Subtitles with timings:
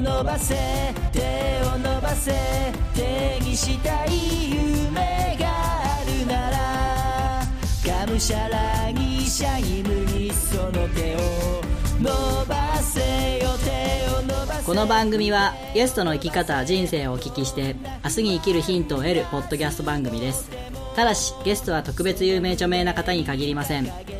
[0.00, 0.54] 伸ばせ
[1.12, 1.20] 手
[1.74, 2.32] を伸ばせ
[2.94, 11.18] 手にしたい夢があるならがむしゃらにシャイムにその手を
[12.00, 20.50] 伸ばせよ手を伸ばせこの番組はゲストの生き方人生をお聞きして明日に生きるヒントを得るポッドキャスト番組です。
[20.96, 24.19] ただしゲストは特別有名著名な方に限りません。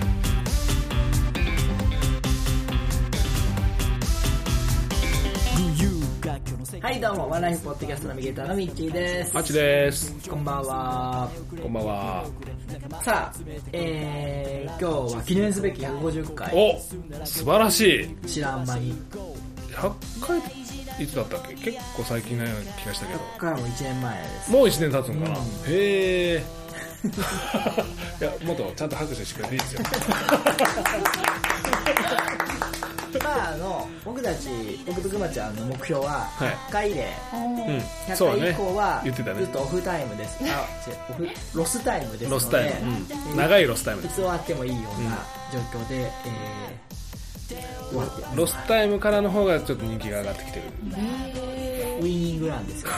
[6.91, 10.13] はいどうもワンライフポッドキャストナビゲーターのミッチーですハチです。
[10.29, 11.29] こんばんは
[11.61, 12.25] こんばんは。
[13.01, 13.39] さあ、
[13.71, 16.77] えー、今日は記念すべき150回お
[17.25, 18.27] 素晴らしい。
[18.27, 18.93] 知らん間に
[19.69, 20.39] 100回
[21.01, 21.71] いつだったっけ？
[21.71, 23.19] 結構最近のような気がしたけど。
[23.39, 26.43] これはもう1年前ですもう1年経つのかな、へえ。
[28.19, 29.81] いや、もっとちゃんと拍手してくれていいですよ。
[33.19, 34.49] まああの僕たち
[34.85, 37.55] 僕とくまちゃんの目標ははい100回で、うん。
[38.11, 39.01] 100そうだね回以降は。
[39.03, 39.13] ずっ。
[39.47, 40.65] とオフタイムですあ
[41.09, 42.97] オフロスタイムですのでロスタイム。
[43.31, 43.37] うん。
[43.37, 44.15] 長いロスタイムいつです。
[44.21, 45.17] 終わってもいいような
[45.51, 50.63] 状況で、えー、終わってますロスタイムからの方がちょっと人気が上がってきてる。
[52.01, 52.89] ウイニングランですよ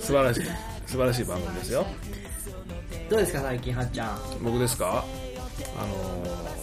[0.00, 0.44] 素晴らしい。
[0.86, 1.86] 素晴らしい番組ですよ。
[3.08, 5.04] どうですか最近はっちゃん僕ですか？
[5.78, 6.61] あのー、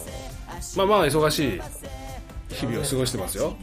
[0.76, 1.60] まあまあ忙しい
[2.54, 3.56] 日々を過ごしてますよ。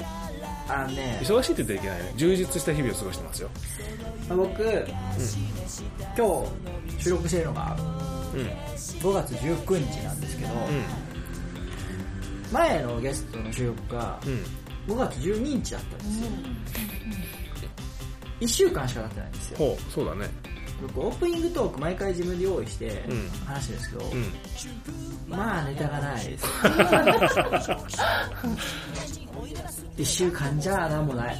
[0.69, 2.13] あのね忙しいって言ってはいけないね。
[2.17, 3.49] 充実した日々を過ごしてますよ。
[4.29, 6.45] 僕、今
[6.97, 7.77] 日収録してるのが
[8.33, 8.41] うん。
[8.41, 10.49] 5月19日なんですけど、
[12.51, 14.31] 前のゲストの収録がうん。
[14.31, 14.43] うん。
[14.87, 16.27] 5月12日だったんですよ、
[18.39, 20.29] 1週間しか経ってないんですよほう、そうだね。
[20.81, 24.31] 僕オープニングトーク毎回自分で用意してうん話してるんですけど、うん。
[25.27, 26.45] まあネタがないです
[29.97, 31.37] 1週間じゃなんもない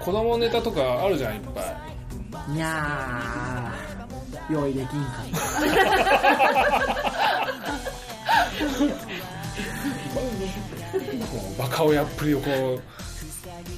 [0.00, 1.64] 子供ネタとかあるじゃん、いっぱい。
[2.56, 5.22] いやー用意できんか
[11.30, 12.80] こうバカ親っぷりをこう、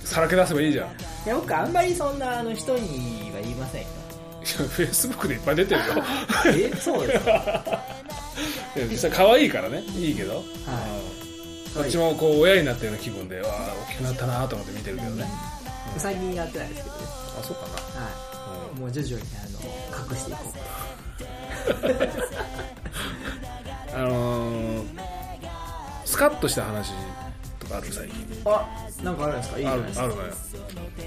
[0.06, 0.90] さらけ出せばいいじゃん。
[1.26, 3.88] いや僕あんまりそんなあの人には言いませんよ。
[4.42, 5.86] や、フェイスブックでいっぱい出てるよ。
[6.72, 7.82] えそうですか？
[8.90, 10.36] 実際可愛いからね、いいけど。
[10.36, 10.44] はい。
[11.76, 15.28] こっちもこう親になったような気分で、わあ、大きくなったなと思って見てるけどね。
[15.98, 17.02] 最近やってないですけどね。
[17.40, 17.72] あ、そうかな。
[18.00, 18.08] は
[18.76, 18.80] い。
[18.80, 19.42] もう徐々にあ
[19.98, 20.58] の隠していこう。
[23.94, 24.86] あのー、
[26.04, 26.92] スカッとした話
[27.66, 28.26] とかある最近。
[28.44, 28.66] あ
[29.02, 29.58] なんかあるんですか？
[29.58, 30.04] いいじゃあるないですか。
[30.04, 30.28] あるのよ。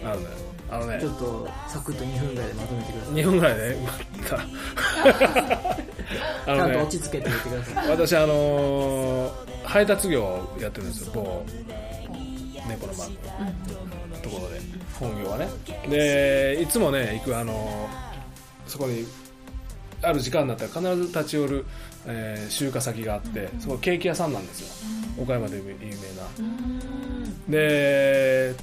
[0.03, 0.30] あるのよ。
[0.72, 0.97] あのね。
[1.02, 3.14] ちょ、っとサクッと2分ぐらいでまとめてください。
[3.16, 3.92] 2分ぐらいで、ま
[4.28, 4.36] た。
[6.52, 7.90] あちゃんと落ち着けて言ってください。
[7.90, 11.12] 私あのー配達業をやってるんですよ。
[11.14, 11.46] 某
[12.68, 14.59] 猫のマークのところで。
[15.00, 15.48] 本業はね。
[15.90, 19.06] でいつもね行くあのーそこに
[20.02, 21.66] ある時間になったら必ず立ち寄る、
[22.06, 24.68] えー集荷先があってそこケーキ屋さんなんですよ
[25.22, 25.96] 岡山で有名な。
[27.47, 28.56] で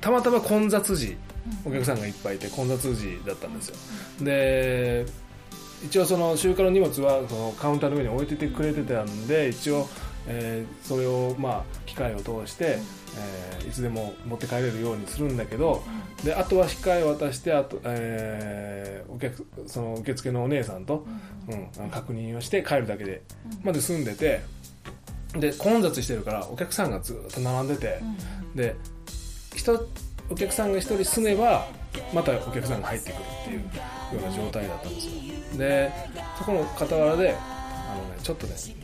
[0.00, 1.16] たまたま混雑時
[1.64, 3.76] お客さんがいっぱいいて混雑時だったんですよ。
[4.22, 5.06] で
[5.84, 9.88] 一応その集荷の荷物はそのカウンターの上に置いててくれてたんで一応、
[10.26, 12.78] えーそれをまあ機械を通して、
[13.16, 15.82] えーいつでも持って帰れるようにするんだけど
[16.24, 21.06] であとは機械を渡してあと、えーお客その受付のお姉さんと、
[21.48, 21.90] うん。
[21.90, 23.22] 確認をして帰るだけで
[23.62, 24.42] まで済んでて
[25.34, 28.00] で混雑してるからお客さんがずっと並んでて、
[28.54, 28.76] で
[29.54, 29.86] 人
[30.28, 31.66] お客さんが一人住めば
[32.14, 35.12] またお客さんが入ってくるっていうような状態だったんですよ。
[35.58, 35.92] で
[36.38, 37.36] そこの傍らで
[38.22, 38.74] ちょっとね年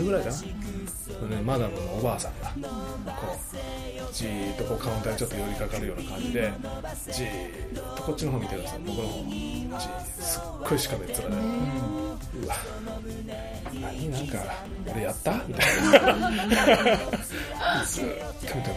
[0.00, 2.48] 70ぐらいかな、ね、マダムのおばあさんが
[3.12, 6.52] こうじーっとこうカウンターにちょっと寄りかかるような感じで
[7.12, 9.24] じーっとこっちの方見てるんです僕の方
[9.78, 9.88] じ
[10.24, 11.22] すっごいしかめっ面で、
[12.44, 12.54] うわ
[13.80, 14.38] 何なんか
[14.92, 15.32] 俺やった？
[15.46, 16.16] みたいな。
[17.84, 18.74] ずっと見ても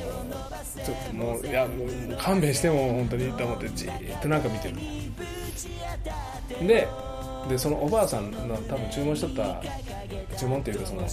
[0.85, 4.75] ちょっともういやもう勘弁しても本当にと思ってじーっとなんか見てる
[6.67, 6.87] で
[7.49, 9.61] でそのおばあさんの多分注文しとった
[10.37, 11.07] 注文っていうかその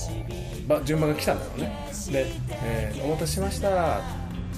[0.69, 1.89] ば順番が来たんだろうね。
[2.11, 2.27] で、
[2.65, 4.01] えーお待たせしました」っ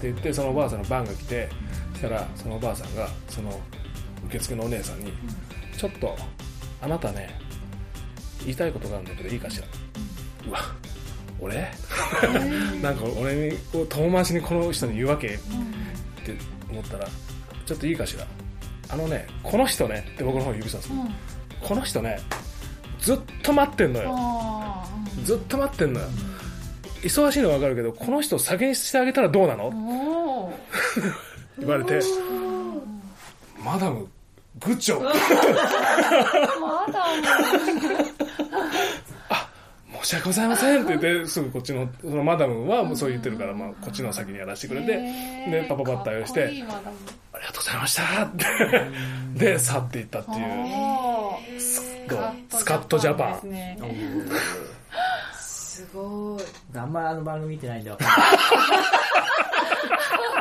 [0.01, 1.49] て言ってそのおばあさんの番が来て
[1.93, 3.59] そしたらそのおばあさんがその
[4.27, 5.13] 受付のお姉さんに
[5.79, 6.17] 「ちょっと
[6.83, 7.31] あなたね
[8.45, 9.67] 言いたいことがあるんだけどいいかしら?」
[10.49, 10.59] うわ
[11.41, 11.69] 俺？
[12.83, 15.29] なんか俺にこう遠回しにこの人に言うわけ？
[15.29, 15.31] っ
[16.25, 16.37] て
[16.71, 17.09] 思ったら
[17.67, 18.27] ちょっといいかしら？
[18.89, 20.91] あのねこの人ねって僕の方に指さす、
[21.63, 22.19] この人ね
[23.01, 24.15] ずっと待ってんのよ。
[24.17, 24.85] あ
[25.25, 26.07] ずっと待ってんのよ。
[27.03, 30.53] 忙しいのは分かるけどこの人を先にしてあげたらどうなの？
[31.59, 32.01] 言われて。
[33.65, 34.09] マダム
[34.61, 35.05] グッジョブ。
[35.05, 35.13] ま
[36.93, 37.05] だ
[40.03, 44.97] 申し訳ございませんって言ってすぐこっちのそのマダムはもうそう言ってるから、まあ、こっちの先にやらせてくれて
[45.51, 46.69] でパパパッと対応してありが
[47.53, 48.45] とうございましたって
[49.45, 50.39] で去っていったっていう。
[51.61, 53.51] スカットジャパン。
[53.51, 53.77] で
[55.39, 56.43] すごい。
[56.79, 58.19] あんまあの番組見てないんでわかんない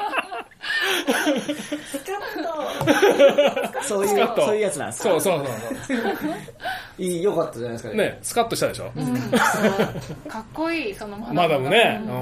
[3.84, 4.46] そういうスカッと。
[4.46, 5.10] そういうやつなんですか？
[5.10, 5.46] そうそう
[5.88, 5.98] そう
[6.98, 7.90] いいよかったじゃないですか。
[7.90, 8.92] そうねスカッとしたでしょ、
[10.30, 12.02] かっこいいそのマダムマダムね。
[12.06, 12.14] うん。
[12.14, 12.22] うん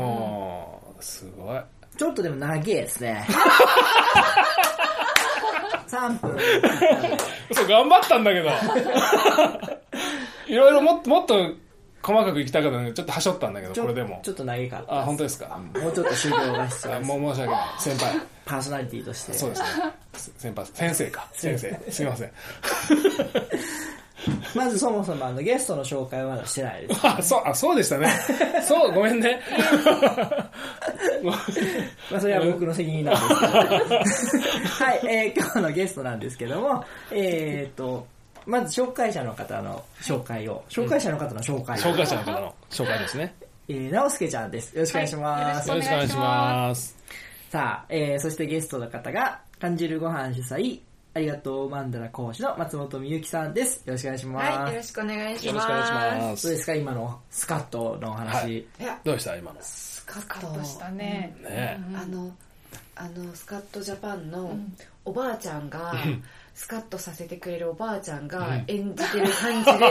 [1.01, 1.59] すごい。
[1.97, 3.25] ちょっとでも長いですね。
[5.87, 6.37] 3分。
[7.53, 8.49] そう頑張ったんだけど。
[10.47, 11.33] いろいろもっともっと
[12.01, 14.19] 細かくいきたかったのにちょっとはしょったんだけどこれでも。
[14.23, 15.59] ちょっと長かったあ本当ですか？
[15.81, 17.11] もうちょっと修行が必要あです。
[17.11, 17.61] もう申し訳ない。
[17.79, 18.13] 先輩
[18.49, 19.33] パーソナリティとして。
[19.33, 19.67] そうですね。
[20.37, 21.27] 先輩先生か。
[21.33, 21.79] 先生。
[21.91, 22.31] すいません。
[24.55, 28.09] まずそもそもあのゲストの紹介はまだしてないですあそうあそうでしたね。
[28.67, 29.39] そうごめんね。
[31.23, 31.33] ま
[32.17, 33.35] あそれは僕の責任なんで
[34.05, 34.85] すけど。
[34.85, 38.05] はい、えー今日のゲストなんですけどもえっ、と
[38.45, 43.33] まず紹介者の方の紹介を紹介者の方の紹介を、紹介者の方の紹介ですね。
[43.69, 44.73] えー、直輔ちゃんです。
[44.73, 46.98] よろしくお願いします、よろしくお願いします
[47.49, 50.81] さあ、えー、そしてゲストの方が、感じるご飯主催、
[51.15, 53.81] ありがとうマンダラ講師の松本美由紀さんです。
[53.87, 54.59] よろしくお願いします。
[54.59, 55.47] はいよろしくお願いします。
[55.47, 58.35] よろしくお願いしまどうすですか今のスカットのお話。
[58.35, 58.65] はい
[59.03, 59.57] どうでした今の？
[59.61, 61.35] スカカットしたね。
[61.41, 61.79] ね。
[61.95, 62.31] あの
[62.95, 64.55] あのスカットジャパンの
[65.05, 65.95] おばあちゃんが、
[66.53, 69.87] スカッとさせてくれるおばあちゃんが演じてる感じで、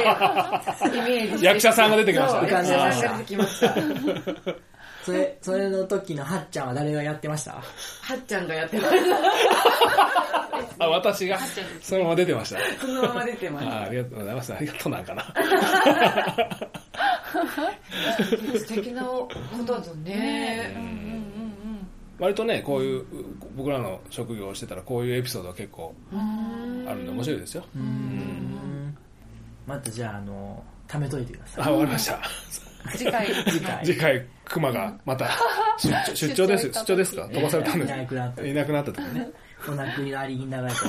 [0.97, 4.55] イメージ役者さんが出てきましたそう役者さんが出てきました
[5.09, 7.53] それ、それの時のはっちゃんは誰がやってました？
[7.53, 7.63] は
[8.15, 8.95] っちゃんがやってます
[10.79, 11.39] あ私が？
[11.81, 12.59] そのまま出てました。
[12.81, 14.53] そのまま出てますあありがとうございます。
[14.55, 15.25] ありがとうなんかな。
[18.59, 19.29] 素敵なこ
[19.67, 20.77] とだね。
[22.19, 23.05] 割とねこういう
[23.57, 27.65] 僕らの職業をしてたらこういうエピソードは結構あるんで面白いですよ。
[29.67, 31.65] またじゃあ、あの、貯めといてください。
[31.67, 32.21] あわかりました
[32.97, 33.27] 次回。
[33.49, 33.85] 次回。
[33.85, 34.27] 次回。
[34.45, 35.29] クマがまた
[35.79, 36.73] 出張出張です。
[36.73, 37.29] 出張ですか？
[37.29, 37.93] 飛ばされたんです。
[37.93, 38.47] いなくなった。
[38.47, 39.29] いなくなった時ね。
[39.69, 40.69] お亡くなりになら。
[40.69, 40.81] れた。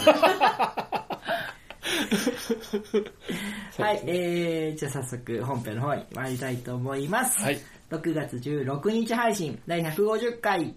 [3.83, 7.41] はい、えー、じゃあ早速本編の方に参りたいと思います。
[7.41, 7.59] はい。
[7.91, 10.75] 6月16日配信第150回。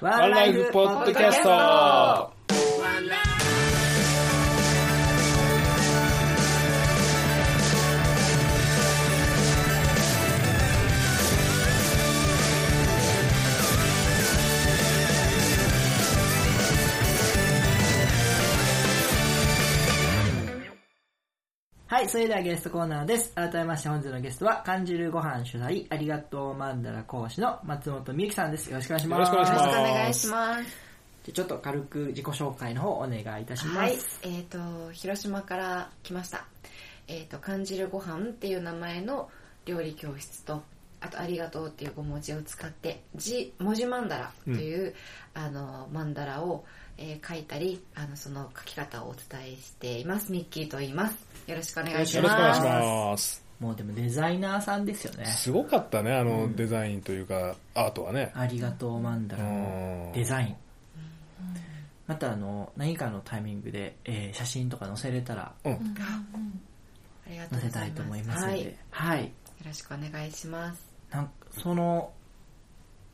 [0.00, 2.32] ワワンライフポッドキャスト
[21.98, 23.32] はい、それではゲストコーナーです。
[23.34, 28.70] 改めまして本日のゲストは、感じるご飯主催、ありがとうマンダラ講師の松本美由紀さんです。
[28.70, 29.32] よろしくお願いします。
[29.32, 30.76] よろしくお願いしますよろしくお願いします
[31.24, 33.78] じゃあちょっと軽く自己紹介の方お願いいたします。
[33.78, 34.58] はいえっ、と
[34.92, 36.46] 広島から来ました
[37.08, 39.28] えっ、と感じるご飯っていう名前の
[39.66, 40.62] 料理教室と
[41.00, 44.94] あと「ありがとう」っていう5文字を使って字文字マンダラという、
[45.34, 46.64] あのマンダラを、
[46.96, 50.32] えー書いたりあのその書き方をお伝えしています。
[50.32, 51.16] ミッキーと言います。
[51.46, 53.44] よろしくお願いしよろしくお願いします。
[53.60, 55.26] もうでもデザイナーさんですよね。
[55.26, 58.32] すごかったねあのデザインというかアートはね。
[58.34, 60.12] ありがとうマンダラのうん。
[60.12, 60.56] デザイン。
[62.06, 65.72] またあの、何かのタイミングで、えー写真とか載せれたらうん。
[65.72, 65.76] あ
[67.28, 68.02] りがとう載せたいございます。
[68.02, 68.78] と思いますのはい、よで。
[68.90, 69.32] はい。
[69.68, 72.12] ろしくお願いしますなんかその、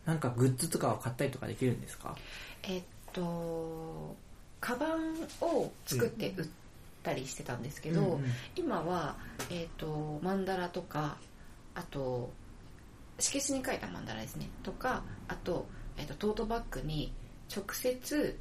[0.04, 2.16] なんかグッズとかを買ったりとかできるんですか？
[2.62, 2.82] えっ
[3.12, 4.16] と
[4.60, 6.46] カバンを作って売っ
[7.02, 8.24] たりしてたんですけど、うんうん。
[8.56, 9.16] 今は、
[9.50, 11.16] えっとマンダラとか
[11.74, 12.30] あと
[13.18, 14.48] 色紙に書いたマンダラですね。
[14.62, 17.12] とかあと,、えっとトートバッグに
[17.54, 18.38] 直接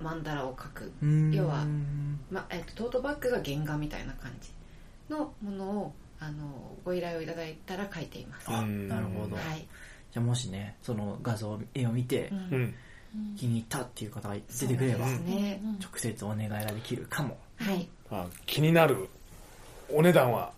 [0.00, 0.92] マンダラを描く、
[1.34, 1.66] 要は
[2.30, 4.50] まえっとトートバッグが原画みたいな感じ
[5.08, 8.88] のものをあのご依頼をいただいたら描いています、はあ、うん。
[8.88, 9.36] なるほど。
[9.36, 9.66] い、
[10.12, 12.54] じゃあもしね、その画像、絵を見てうん。
[12.54, 12.74] うん
[13.36, 17.38] 気に入ったっていう方が出てくれば、ね、直接お願いができるかも。
[17.56, 17.88] はい。
[18.10, 19.08] あ気になる
[19.90, 20.52] お値段は？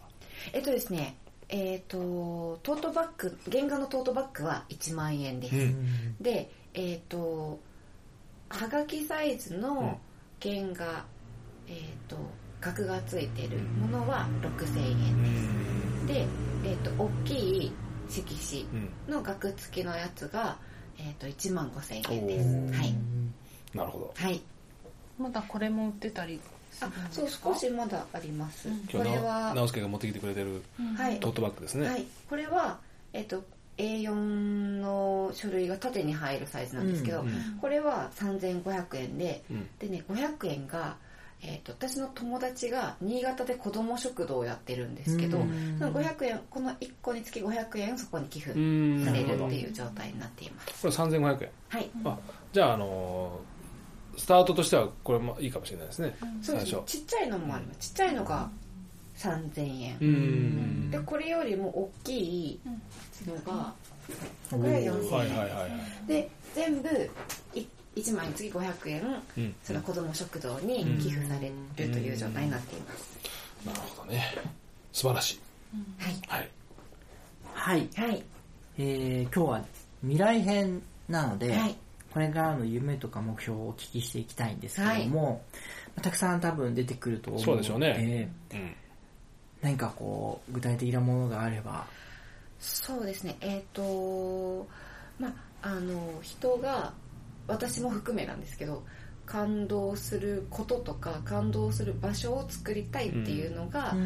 [0.53, 1.17] えっとですね
[1.49, 6.17] えっ、とトートバッグ原画のトートバッグは1万円です、うん。
[6.21, 7.59] でえっ、と
[8.49, 9.99] はがきサイズの
[10.43, 11.05] 原画、
[11.69, 11.75] えっ、
[12.09, 12.17] と
[12.61, 16.05] 額がついてるものは6000う円。
[16.05, 16.07] ん。
[16.07, 16.27] で、
[16.65, 17.35] えっと大き
[17.67, 17.73] い
[18.09, 18.63] 色紙
[19.07, 19.15] うん。
[19.15, 20.57] の額付きのやつが、
[20.99, 22.49] えっと1万5000円おです。
[22.49, 22.75] ー。
[22.75, 22.95] はい、
[23.75, 24.13] なるほど。
[24.17, 24.41] はい、
[25.19, 26.41] まだこれも売ってたり
[26.81, 28.79] あそう少しまだあります、うん。
[28.81, 30.63] これ今日なは直輔が持ってきてくれてる
[30.97, 31.21] はい。
[31.21, 32.79] トートバッグですね、はい、これは、
[33.13, 33.43] えっと
[33.79, 34.13] A4
[34.81, 39.69] の書類が縦に入るサイズなんですけど、うんうんこれは3500円でうん。
[39.79, 40.97] でね500円が、
[41.41, 45.77] えっと私の友達が新潟で子ども食堂をやってるんですけど、うん。
[45.79, 49.05] その500円この1個につき500円をそこに寄付うん。
[49.05, 51.51] されるっていう状態になっています、これ3500円。
[51.69, 51.91] はい。
[52.05, 52.19] あ
[52.53, 53.59] じゃあ、あのー
[54.19, 56.73] スタートとしてはこれもいいかもしれないですね、そうですね。
[56.73, 57.91] 最初ちっちゃいのもあります。
[57.91, 58.51] ちっちゃいのが
[59.17, 60.91] 3000円、うん。
[60.91, 62.61] でこれよりも大きい
[63.27, 63.73] のが
[64.51, 65.71] おこれはー4000円、はいはいはいはい。
[66.09, 66.89] で全部
[67.55, 67.65] い
[68.01, 69.55] 1枚につき500円うん。
[69.63, 73.19] その子ども食堂に寄付されるという状態になっています、
[73.67, 74.35] なるほどね。
[74.93, 75.41] 素晴らしい。
[75.99, 76.51] はいはい。
[77.53, 78.25] はい、はい。
[78.79, 79.65] えー今日は
[80.03, 81.77] 未来編なので、はい。
[82.13, 85.43] これからの夢とか目標をお聞きしていきたいんですけども、
[85.89, 88.31] まあたくさん多分出てくると思うのでそうでしょうね。
[88.53, 88.77] うん。
[89.61, 91.87] 何かこう具体的なものがあれば。
[92.61, 93.37] そうですね。
[93.41, 94.67] えっ、と
[95.19, 96.93] まああの人が
[97.49, 98.85] 私も含めなんですけど
[99.27, 104.05] 感動することとか感動する場所を作りたいっていうのが、あの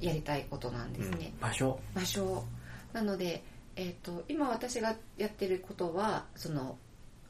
[0.00, 1.80] やりたいことなんですね、場所。
[1.94, 2.44] 場所。
[2.92, 3.42] なので、
[3.74, 6.78] えー、と今私がやってることはその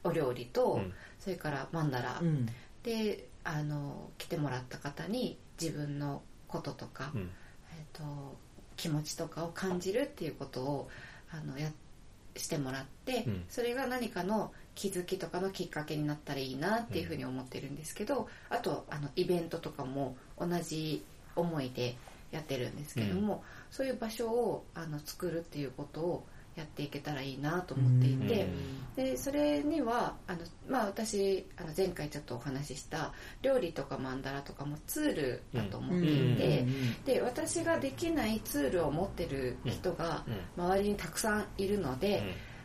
[0.03, 0.93] お料理と、うん。
[1.19, 2.45] それからマンダラ、うん。
[2.83, 7.29] であの来てもらった方に自分のこととか、うん。
[7.75, 8.37] えー、と
[8.77, 10.89] 気持ちとかを感じるっていうことを
[11.31, 11.71] あのや
[12.37, 13.45] してもらって、うん。
[13.49, 21.03] それが何かの気づきとかのきっかけになったらいいなっていうふうに思ってるんですけど、あとあのイベントとかも同じ
[21.35, 21.95] 思いで
[22.31, 26.23] やってるんですけども、そういう場所をあの作るっていうことを
[26.55, 28.47] やっていけたらいいなと思っていて、
[28.95, 30.39] でそれにはあの、
[30.69, 36.65] まあ、私あの前回ちょっとお話しした料理とかマンダラとかもツールだと思っていて、
[37.05, 40.23] で私ができないツールを持ってる人が
[40.57, 42.23] 周りにたくさんいるので、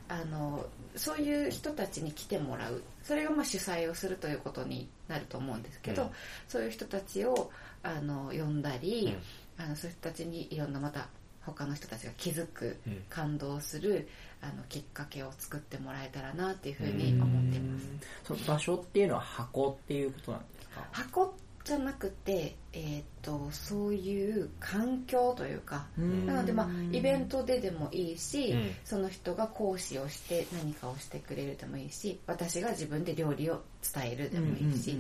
[0.09, 0.67] あの
[0.97, 2.83] そういう人たちに来てもらう。
[3.03, 6.11] それがまあ主催をするということになると思うんですけど、うん。
[6.49, 7.51] そういう人たちを
[7.83, 9.17] あの呼んだり、
[9.59, 11.09] あのそういう人たちにいろんなまた
[11.45, 13.03] 他の人たちが気づく、うん。
[13.09, 14.09] 感動する
[14.43, 17.87] あのきっかけを作ってもらえたらなっていうふうに思ってます。
[18.25, 20.89] その場所っていうのは箱っていうことなんですか？
[20.93, 28.71] 箱じゃなくて、えー、とそういう環境というかなので、まあ、イベントででもいいし、うん。
[28.85, 33.63] その人が講師をして何かをしてくれるでもいいし私が自分で料理を
[33.95, 34.97] 伝えるでもいいし、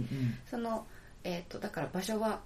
[0.50, 0.86] その、
[1.24, 2.40] えー、とだから場所は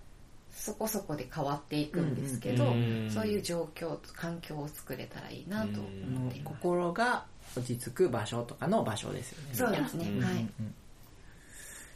[0.53, 3.11] そこそこで変わっていくんですけど、うん。
[3.11, 6.41] そういう状況環境を作れたらいいなと思って。
[6.45, 7.25] 心が
[7.57, 9.55] 落ち着く場所とかの場所ですよね。
[9.55, 10.75] そうですね、はい、うんうん。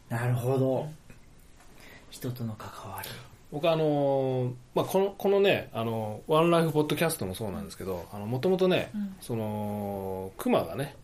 [0.08, 0.88] なるほど
[2.10, 3.08] 人との関わり。
[3.50, 10.94] 僕あのーまあ、このこのねあのワンライフポッドキャストもそうなんですけどもともとね、そのクマがね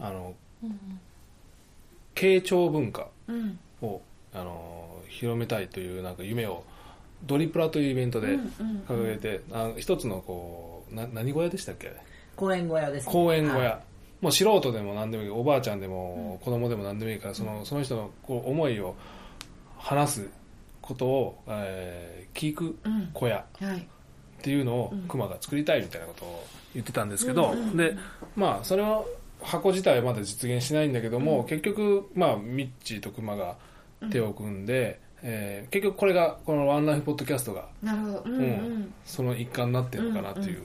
[0.00, 0.34] あの
[2.14, 3.58] 慶長文化うん。
[3.82, 4.00] を、
[4.32, 6.64] あのー広めたいというなんか夢を
[7.24, 11.92] ドリプラというイベントでうんうん掲げて、あの一つのこうな何小屋でしたっけ？
[12.34, 13.12] 公園小屋ですね。
[13.12, 13.80] 公園小屋、はい。
[14.20, 18.96] もう素人でも何でもいいおばあちゃんでも子供でも何でもいいからそのその人のこう思いを
[19.84, 20.28] 話す
[20.80, 23.10] ことを、えー聞くうん。
[23.12, 23.78] 小屋はい。
[23.78, 23.80] っ
[24.42, 25.02] ていうのをうん。
[25.02, 27.96] クマが作りたいみたいなことを言ってたんですけど、で
[28.34, 29.04] まあそれは
[29.40, 33.56] 箱自体はまだ実現しないんだけども、結局まあミッチーとクマが
[34.10, 38.44] 手を組んで、えー結局これがこのワンライフポッドキャストがなるほど、うんううん
[38.80, 40.62] んその一環になってるのかなっていう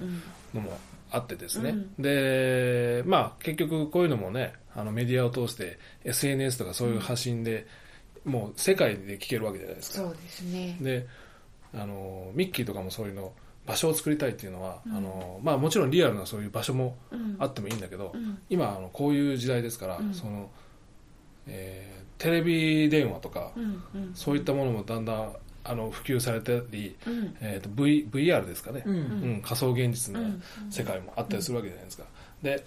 [0.54, 0.72] のも
[1.12, 7.68] あってですね、うんでまあ結局こういうのもねあのメディアを通して SNS とかそういう発信で、
[8.26, 9.98] もう世界で聞けるわけじゃないですか。
[9.98, 10.78] そうですね。
[10.82, 11.08] で
[11.74, 13.32] あのミッキーとかもそういうの
[13.66, 17.36] 場所を作りたいっていうのは、あのまあ、もちろんリアルなそういう場所もうん。
[17.38, 18.40] あってもいいんだけど、うん。
[18.50, 20.14] 今あのこういう時代ですから、うん。
[20.14, 20.50] その
[21.48, 24.12] えーテレビ電話とか、うんうん。
[24.14, 25.34] そういったものもだんだん
[25.64, 27.36] あの普及されたり、うん。
[27.40, 28.96] えー、と v VR ですかね、うん。
[28.96, 29.00] う
[29.38, 30.42] ん仮想現実のうん。
[30.70, 32.04] 世界もあったりするわけじゃないですか、
[32.42, 32.66] で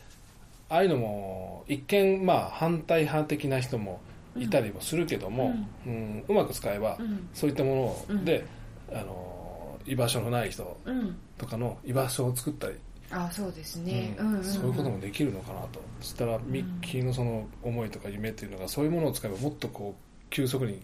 [0.68, 4.00] ああいうのも一見まあ反対派的な人も
[4.36, 5.54] いたりもするけども、
[5.86, 6.24] うん。
[6.28, 7.28] うまく使えば、うん。
[7.34, 8.16] そういったもうん。
[8.18, 8.46] ので、
[8.92, 11.16] あの居場所のない人うん。
[11.38, 12.74] とかの居場所を作ったり、
[13.10, 14.44] あそうですね、ううんんうんうん。
[14.44, 15.82] そういうこともできるのかなと。
[16.00, 20.80] そしたらミッキーのその思いとか夢っていうのがそういうものを使えばもっとこう急速に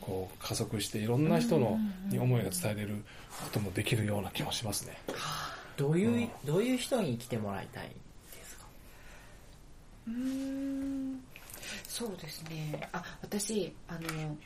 [0.00, 1.78] こう加速していろんな人の
[2.10, 3.04] に思いが伝えれる
[3.42, 4.98] こともできるような気もしますね。
[5.76, 8.64] どういう、どういう人に来てもらいたいですか？
[10.08, 11.20] うーん
[11.94, 12.88] そうですね。
[12.92, 14.36] あ私あの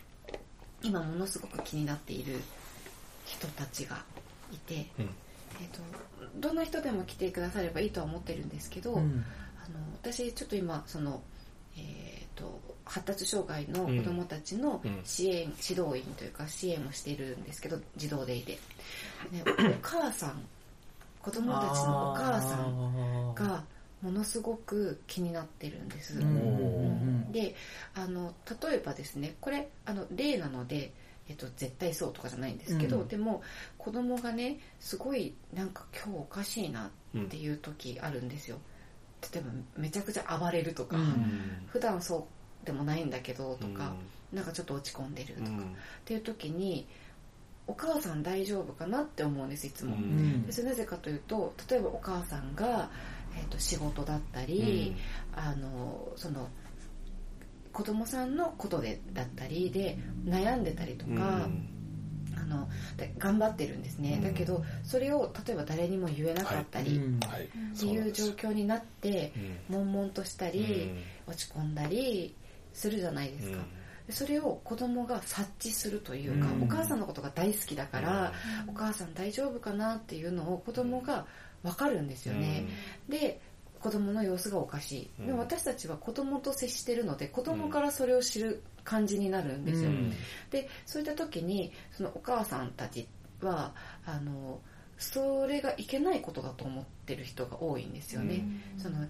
[0.83, 2.37] 今ものすごく気になっている
[3.25, 4.05] 人たちが
[4.53, 5.05] いて、うん。
[5.59, 5.81] えっと
[6.37, 9.25] どんな人でも来てくださればいいとは思ってるんですけど、うん。
[9.65, 11.23] あの私ちょっと今その、
[11.79, 15.01] えっと発達障害の子どもたちのうん。
[15.03, 18.59] 支援、指導員というか支援をしているんですけど児童デイで、
[19.33, 20.43] ね、お母さん
[21.23, 23.65] 子どもたちのお母さんんが
[24.03, 26.19] ものすごく気になってるんです。
[26.19, 26.27] うん。
[26.27, 26.33] うん。
[26.33, 27.55] うんで
[27.95, 30.93] あの例えばですねこれあの例なので、
[31.29, 33.09] えっと、絶対そうとかじゃないんですけど、うん。
[33.09, 33.43] でも
[33.77, 38.59] 子供がねすごいなんか今日おかしいなっていう時あるんですよ。
[39.33, 41.67] 例えばめちゃくちゃ暴れるとか、うん。
[41.67, 42.27] 普段そ
[42.63, 43.95] うでもないんだけどとか、
[44.33, 45.53] なんかちょっと落ち込んでるとか、っ
[46.05, 46.87] ていう時に
[47.67, 49.97] お母さん大丈夫かなって思うんですいつも。
[49.97, 50.47] うん。
[50.47, 52.91] でそれなぜかというと例えばお母さんが、
[53.37, 54.97] えー、と仕事だったり、
[55.35, 56.49] あのその
[57.73, 61.49] 子供さんのことでだったりで悩んでたりとか、
[62.37, 64.25] あので頑張ってるんですね、うん。
[64.25, 69.33] だけどそれを例えば誰にも言えなかったり、っていう状況になって
[69.71, 69.77] うん。
[69.77, 70.91] 悶々としたり、
[71.27, 72.35] 落ち込んだり
[72.73, 73.59] するじゃないですか、
[74.07, 76.63] でそれを子供が察知するというか、うん。
[76.65, 78.33] お母さんのことが大好きだから、
[78.67, 81.27] お母さん大丈夫かなっていうのを子供が
[81.63, 82.67] 分かるんですよね、
[83.09, 83.41] で
[83.81, 90.13] 子供の様子がおかしい、でも私たちは子供と接してるので子供からそれを知る感じになるんですよ、うん。
[90.51, 93.07] でそういった時にそのお母さんたち
[93.41, 93.75] は
[94.05, 94.61] あの
[94.97, 98.45] それがいけないことだと思ってる人が多いんですよね、
[98.77, 99.07] その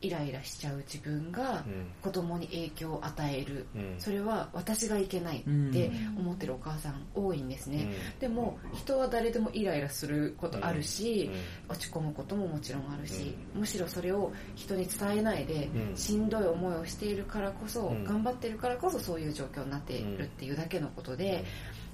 [0.00, 1.64] イライラしちゃう自分が
[2.02, 3.66] 子供に影響を与える、
[3.98, 7.88] それは私がいけないって思ってるお母さん多いんですね、
[8.20, 11.30] でも人は誰でもイライラすることあるし、
[11.68, 15.96] 落ち込むことももちろんあるし、むしろそれを人に伝えないで、うん。
[15.96, 18.04] しんどい思いをしているからこそ、うん。
[18.04, 21.44] 頑張ってるからこそそういう状況になっているっていうだけのことで、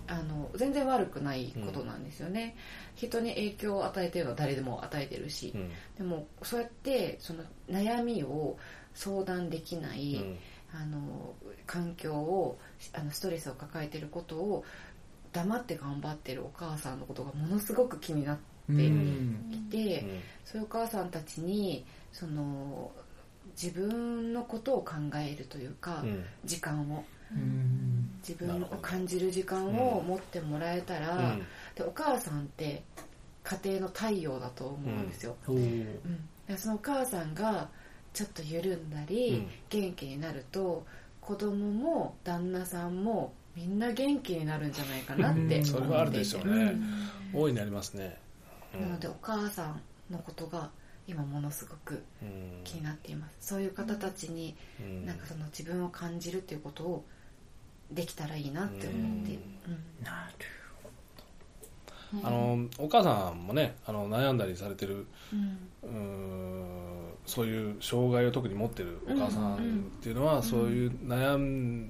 [0.06, 2.56] あの全然悪くないことなんですよね、
[2.94, 5.54] 人に影響を与えてるのは誰でも与えてるし、
[5.96, 8.58] でもそうやってその悩みを
[8.92, 10.22] 相談できない、
[10.72, 11.34] あの
[11.66, 12.58] 環境を
[12.92, 14.64] あのストレスを抱えてることを
[15.32, 18.38] 黙って頑張ってるお母さんのことがものすごく気になっ
[18.68, 20.04] ていて、
[20.44, 22.92] そういうお母さんたちにその
[23.60, 26.04] 自分のことを考えるというか、
[26.44, 26.98] 時間を。
[26.98, 27.04] うん
[28.26, 31.36] 自分を感じる時間を持ってもらえたら、
[31.74, 32.82] でお母さんって
[33.42, 35.84] 家庭の太陽だと思うんですよ、うん。
[36.46, 37.68] でそのお母さんが
[38.12, 39.48] ちょっと緩んだり、うん。
[39.68, 40.86] 元気になると
[41.20, 45.64] 子供も旦那さんもみんな元気になるんじゃないかなって思っていて。
[45.64, 46.76] それはあるでしょうね。
[47.32, 48.18] 大いにありますね。
[48.72, 50.70] なのでお母さんのことが
[51.06, 52.02] 今ものすごく
[52.64, 53.48] 気になっています。
[53.48, 54.56] そういう方たちに
[55.04, 57.04] なんかその自分を感じるっていうことを
[57.94, 60.04] できたらいいなって思って、うん。
[60.04, 60.46] なる
[62.22, 67.14] あのお母さんもねあの悩んだりされてるうん。
[67.26, 69.58] そういう障害を特に持ってるお母さんっ
[70.02, 71.88] ていうのは、そういう悩ん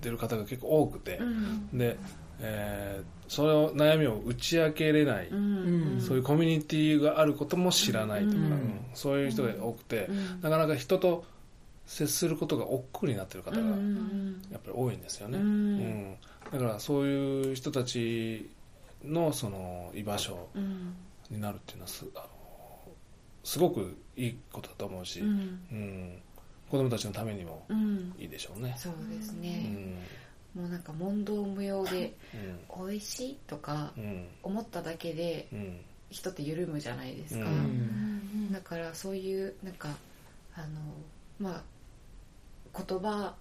[0.00, 1.78] でる方が結構多くて、うん。
[1.78, 1.98] で、
[2.40, 6.00] えーその悩みを打ち明けれない、うん。
[6.00, 8.44] そういうコミュニティがあることも知らないとか、うん。
[8.44, 10.40] うんそういう人が多くて、うん。
[10.42, 11.24] なかなか人と
[11.86, 15.44] 接することが億劫になってる方がうんうんやっぱり多いんですよね、うん。
[15.44, 15.48] う
[15.80, 16.16] ん。
[16.52, 18.50] だからそういう人たち
[19.04, 20.94] のその居場所うん。
[21.30, 22.28] になるっていうのはすあの
[23.42, 25.28] すごくいいことだと思うし、うん。
[25.28, 26.22] うん。
[26.70, 28.14] 子供たちのためにもうん。
[28.18, 28.74] いいでしょうね。
[28.76, 29.68] そうですうね、
[30.56, 30.60] ん。
[30.60, 32.16] もうなんか問答無用で
[32.76, 34.04] 美味しいとかうん。
[34.04, 35.80] うん思っただけでうん。
[36.10, 38.52] 人って緩むじゃないですか、ううん。
[38.52, 39.88] だからそういうなんか
[40.54, 40.66] あの
[41.40, 41.62] まあ
[42.76, 43.34] 言葉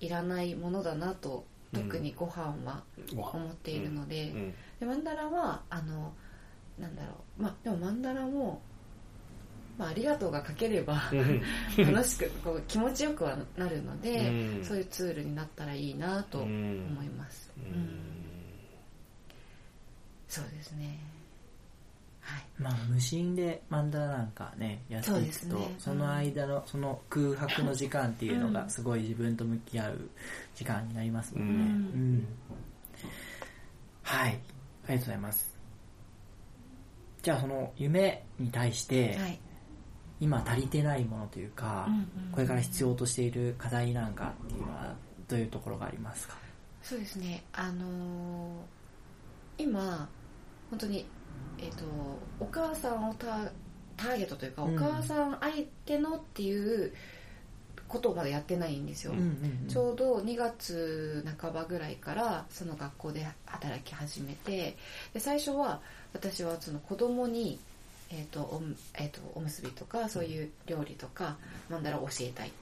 [0.00, 2.82] いらないものだなと特にご飯は
[3.16, 4.54] 思っているので,、うん。
[4.80, 6.12] でマンダラはあの
[6.78, 8.60] なんだろうまあでもマンダラも、
[9.78, 11.92] まあ、ありがとうが書ければうん。
[11.92, 14.64] 楽しくこう気持ちよくはなるので、うん。
[14.64, 16.50] そういうツールになったらいいなと思
[17.02, 17.64] います、うん。
[17.64, 17.88] うん。
[20.28, 20.86] そうですね。
[20.86, 21.13] はい
[22.58, 25.74] まあ無心でマンダラなんかねやっていくとそね。
[25.78, 30.10] その間のその空白の時間っていうのがすごい自分と向き合う
[30.54, 31.70] 時間になりますもんね、うん。
[31.70, 31.72] う
[32.16, 32.28] ん。
[34.02, 34.30] はい。
[34.30, 35.54] ありがとうございます。
[37.22, 39.38] じゃあその夢に対して、はい。
[40.20, 42.08] 今足りてないものというか、うんうん。
[42.32, 44.94] これから必要としている課題なんかっていうのは
[45.28, 46.36] どういうところがありますか？
[46.82, 47.42] そうですね。
[47.52, 48.60] あのー
[49.56, 50.08] 今
[50.70, 51.06] 本当に
[51.64, 51.84] えっ、と
[52.40, 53.50] お母さんをタ
[53.96, 54.76] ターゲットというか、うん。
[54.76, 56.92] お母さん相手のっていう
[57.88, 64.76] ことをまだやってないんですよ、んちょうど2月半ばぐらいからその学校で働き始めて
[65.12, 65.80] で最初は
[66.12, 67.60] 私はその子供に
[68.10, 71.36] えーとおむえー、とおむすびとかそういう料理とか
[71.68, 72.52] マンダラを教えたい。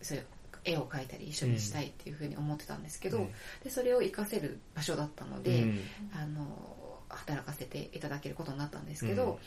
[0.00, 0.24] そういう
[0.64, 3.32] 絵を描いたり一緒にしたいっていうふうに思ってたんですけど、うん。
[3.64, 5.80] でそれを活かせる場所だったので、うん。
[6.12, 6.71] あの
[7.16, 9.38] 働かせていただけることになったんですけど、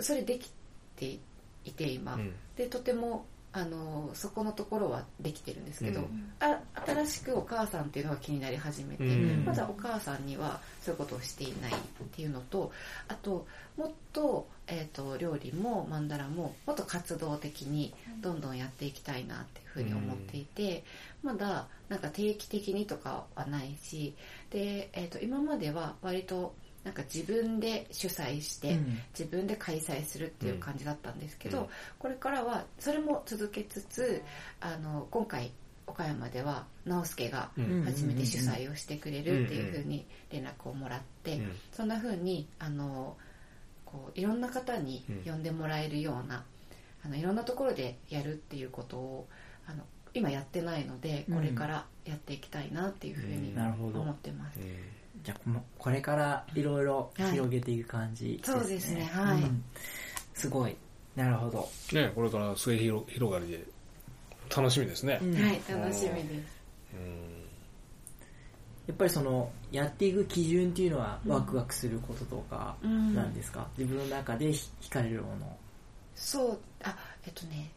[0.00, 0.50] それでき
[0.96, 1.18] て
[1.64, 2.32] いて今、うん。
[2.56, 6.30] でとてもあのそこのところはできてるんですけど、うん。
[6.40, 9.06] あ新しくお母さんっていうのが気になり始めて、う
[9.40, 9.44] ん。
[9.46, 11.74] まだお母さんにはそういうことをしていないっ
[12.12, 12.70] ていうのと
[13.08, 20.84] あともっと,、えー、と料理もマンダラももっと活動的にどんどんやっていきたいなっていうふうに思っていて、
[21.22, 24.14] まだなんか定期的にとかはないし
[24.50, 26.54] で、えー、と今までは割と
[26.86, 28.98] なんか自分で主催して、うん。
[29.10, 31.66] 自分で開催するっていう感じだったんですけど、うん。
[31.98, 34.22] これからはそれも続けつつ
[34.60, 35.50] あの今回
[35.88, 37.82] 岡山では直輔がうん。
[37.84, 41.52] 初めて主催をしてくれるっていうふうに連絡をもらって、うん。
[41.72, 43.16] そんなふうにあの
[43.84, 46.44] こういろんな方に呼んでもらえるような、
[47.04, 49.28] あのいろんなところでやるっていうことを
[49.66, 49.82] あの
[50.14, 53.52] 今やってないのでこれからやっていきたいなっていうふうに
[53.92, 54.60] 思ってます。
[55.22, 59.04] じゃあこのこれからいろいろ広げていく感じですね、そうですね。
[59.12, 59.42] はい。
[59.42, 59.64] うん。
[60.34, 60.76] すごい。
[61.14, 63.64] なるほど、ねこれから末広広がりで
[64.54, 65.34] 楽しみですね、うん。
[65.34, 66.56] はい楽しみです。
[68.86, 73.14] やっぱりそのやっていく基準っていうのはワクワクすることとかうん。
[73.14, 75.56] なんですか、自分の中でひ惹かれるもの。
[76.14, 77.70] そうあえっとね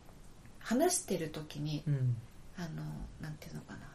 [0.60, 2.15] 話してる時にうん。
[2.58, 2.84] あの
[3.21, 3.88] なんていうのかな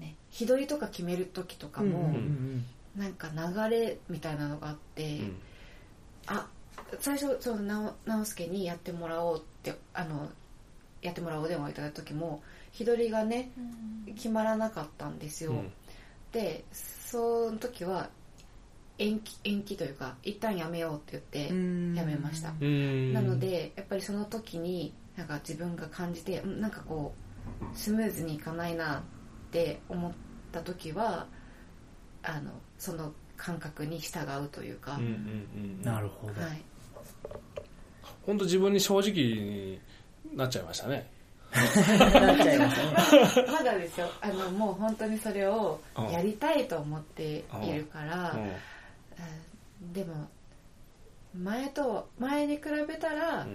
[0.00, 5.36] ね日取りとか決める時とかも、うんうんなんか流れみたいなのがあって、うん。
[6.26, 6.46] あ
[7.00, 10.28] 最初その直直輔にやってもらおうってあの
[11.02, 13.50] やってもらおうお電話をいただいた時も日取りがね
[14.14, 15.72] 決まらなかったんですよ、うん。
[16.32, 18.10] でその時は
[18.98, 21.94] 延期延期というか一旦やめようって言ってうん。
[21.94, 23.12] やめました、うん。
[23.12, 27.12] なのでやっぱりその時になんか自分が感じてうんなんかこ
[27.60, 29.02] うスムーズにいかないなっ
[29.54, 30.12] て思っ
[30.50, 31.26] た時は
[32.24, 36.62] あのその感覚に従うというか、うんうんうんなるほど、はい、
[38.26, 39.78] 本当自分に正直に
[40.34, 41.08] なっちゃいましたね。
[41.54, 44.08] なっちゃいますねまだですよ。
[44.20, 46.10] あのもう本当にそれをうん。
[46.10, 48.40] やりたいと思っているから、うん。
[48.40, 48.44] う
[49.86, 49.92] ん。
[49.92, 50.28] でも
[51.40, 53.46] 前と前に比べたら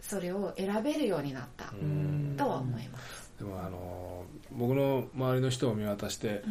[0.00, 2.34] それを選べるようになったうん。
[2.36, 6.44] とは思います、でもあの僕の周りの人を見渡して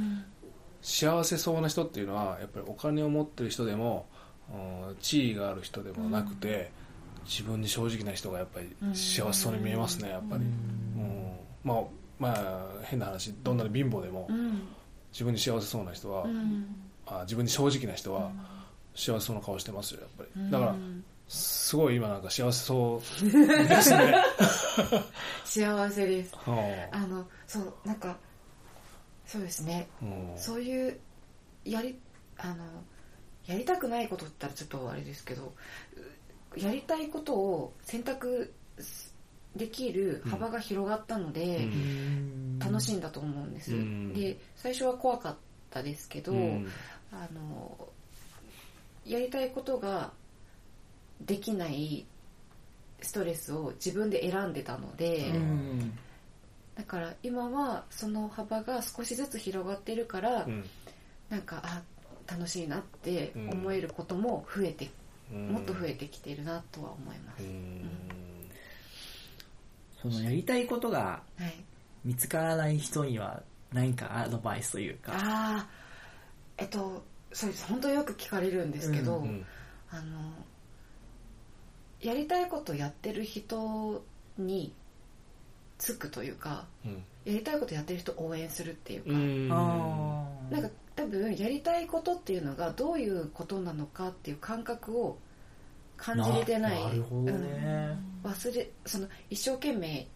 [0.82, 4.08] 幸せそうな人っていうのはやっぱりお金を持ってる人でも
[4.54, 6.69] うん地位がある人でもなくて、
[7.23, 11.38] 自分に正直な人がやっぱり幸せそうに見えますねやっぱり、うん。
[11.63, 11.84] まあ
[12.19, 14.67] まあ変な話どんなに貧乏でもうん。
[15.13, 16.65] 自分に幸せそうな人は、うん。
[17.08, 18.30] あ自分に正直な人は
[18.93, 20.30] 幸せそうな顔してますよやっぱり。
[20.36, 20.51] うん。
[20.51, 20.75] だから
[21.32, 23.00] すごい今なんか幸せそう
[23.32, 24.15] ですね、
[25.46, 26.36] 幸せです。
[26.46, 26.56] うん。
[26.91, 28.17] あのそうなんか
[29.26, 29.88] そうですね。
[30.02, 30.34] うん。
[30.36, 31.00] そういう
[31.63, 31.98] やり
[32.36, 32.65] あの
[33.46, 35.54] やりたくないことって言ったらちょっとあれですけど
[36.58, 38.54] うやりたいことを選択
[39.56, 42.60] できる幅が広がったので、うん。
[42.60, 44.13] 楽しいんだと思うんです、うん。
[44.13, 45.38] で最初は怖かっ
[45.70, 46.67] たですけど、うん。
[47.13, 47.88] あの
[49.06, 50.12] やりたいことが
[51.25, 52.05] できない
[53.01, 55.97] ストレスを自分で選んでたので、うん。
[56.75, 60.63] だから今はその幅が少しずつ広がってるから、うん。
[61.29, 61.81] なんかあ
[62.27, 64.89] 楽しいなって思えることも増えて、
[65.31, 65.49] うん。
[65.49, 67.89] もっと増えてきてるなとは思います、うん。
[70.01, 71.53] そのやりたいことがはい、
[72.03, 73.41] 見つからない人には
[73.73, 75.13] 何かアドバイスというか。
[75.13, 75.69] ああ
[76.57, 77.03] えっと
[77.34, 77.65] そうです。
[77.65, 79.45] 本当よく聞かれるんですけど、うん。
[79.89, 80.34] あの
[82.01, 84.03] やりたいことやってる人
[84.37, 84.73] に
[85.77, 87.03] つくというかうん。
[87.23, 89.47] やりたいことやってる人を応援するっていうか、うん。
[89.47, 95.17] なんか多分やりたいことっていうのがどういうことなのかっていう感覚を
[95.97, 96.83] 感じれてない。
[96.83, 98.31] なるほどね、うん。
[98.31, 100.07] 忘れその一生懸命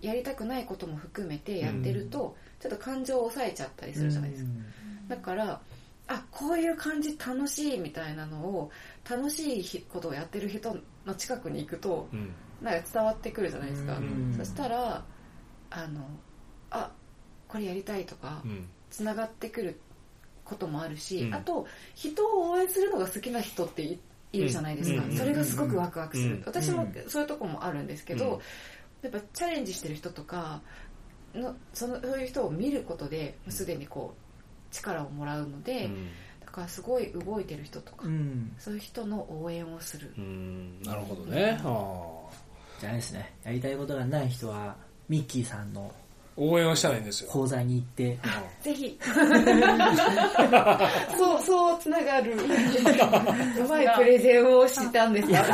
[0.00, 4.50] やりたくないことも含めてやってると、ちょっと感情を抑えちゃったりするじゃないですか、
[5.08, 5.60] だから
[6.06, 8.70] あこういう感じ楽しいみたいなのを
[9.08, 10.76] 楽しいことをやってる人
[11.06, 12.32] の近くに行くとうん。
[12.62, 14.34] なんか伝わってくるじゃないですか、うん。
[14.38, 15.04] そしたら
[15.70, 16.00] あの
[16.70, 16.90] あ
[17.48, 18.68] これやりたいとかうん。
[18.90, 19.80] つながってくる
[20.44, 21.34] こともあるし、うん。
[21.34, 23.98] あと人を応援するのが好きな人ってい
[24.32, 25.12] いるじゃないですか、うん。
[25.12, 26.42] それがすごくワクワクする、うん。
[26.46, 29.10] 私もそういうとこもあるんですけど、うん。
[29.10, 30.62] やっぱチャレンジしてる人とか
[31.34, 36.06] のそのそういう人を見ることですでにこう力をもらうので、うん。
[36.06, 36.10] だ
[36.52, 38.54] からすごい動いてる人とか、うん。
[38.58, 40.82] そういう人の応援をする、うん。
[40.82, 41.58] なるほどね。
[41.64, 42.22] あ
[42.80, 43.34] じゃああれですね。
[43.44, 44.76] やりたいことがない人は
[45.08, 46.02] ミッキーさんのー
[46.36, 47.30] 応援をしたらいいんですよ。
[47.30, 48.18] 講座に行って。
[48.62, 48.98] ぜひ。
[51.18, 52.32] そうそうつながる。
[52.40, 55.38] うまいプレゼンをしたんですよ。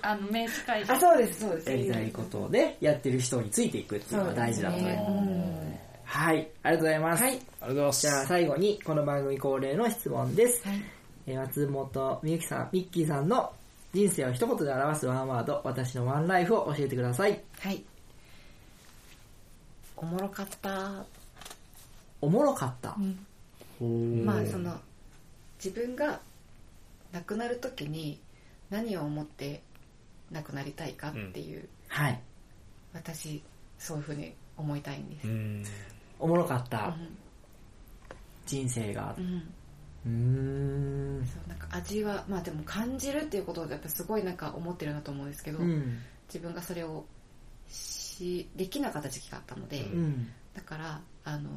[0.00, 1.70] あの名刺会社あそうですそうです。
[1.70, 5.02] やりたいことでやってる人についていくっていうのが大事だとそうですね。
[5.02, 5.77] ね
[6.08, 7.32] はいありがとうございます、はい。
[7.32, 8.00] ありがとうございます。
[8.00, 10.82] じゃあ最後にこの番組恒例の質問です、はい。
[11.26, 13.52] えー松本みゆきさんミッキーさんの
[13.92, 17.40] 人生を一言で表すワンワード私のワンライフを教えてください。
[17.60, 17.84] はい。
[19.96, 21.04] おもろかった、
[22.22, 22.96] おもろかった、
[24.24, 24.74] まあその
[25.62, 26.20] 自分が
[27.12, 28.18] 亡くなる時に
[28.70, 29.60] 何を思って
[30.30, 32.20] 亡くなりたいかっていう、はい。
[32.94, 33.42] 私
[33.78, 35.64] そういうふうに思いたいんです、うん
[36.18, 36.94] おもろかったう
[38.46, 39.14] 人生が。
[39.18, 39.42] んうん。
[40.06, 41.26] うーん。
[41.26, 45.98] そうなんか味はまあでも感じるっていうことをやっぱすごいなんか思ってるなと思うんですけど、うん。
[46.28, 47.04] 自分がそれを
[47.68, 50.28] しできなかった時期があったので、うん。
[50.54, 51.50] だからあの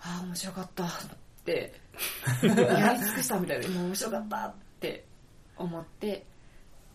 [0.00, 0.88] ああ面白かったっ
[1.44, 1.72] て
[2.42, 5.04] やり尽くしたみたいなもう面白かったって
[5.56, 6.24] 思って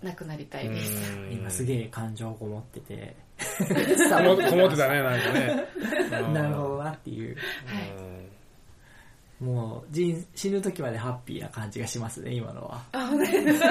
[0.04, 0.92] 亡くなりたいです、
[1.32, 5.68] 今すげえ感情こもっててこもこもってたね なんかね。
[6.34, 7.36] なるほどなっていう。
[7.66, 7.92] はい。
[9.44, 12.82] もう人生ぬ時までハッピーな感じがしますね今のは。
[12.94, 13.62] あ本当です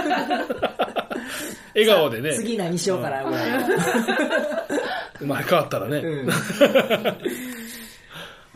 [1.75, 2.35] 笑顔でね。
[2.35, 3.67] 次何しようかなぐらいの
[5.19, 6.29] 生まれ変わったらね、うん。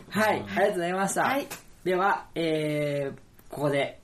[0.09, 1.23] はい、ありがとうございました。
[1.23, 1.47] はい。
[1.83, 3.19] では、えー、
[3.49, 3.98] ここでえー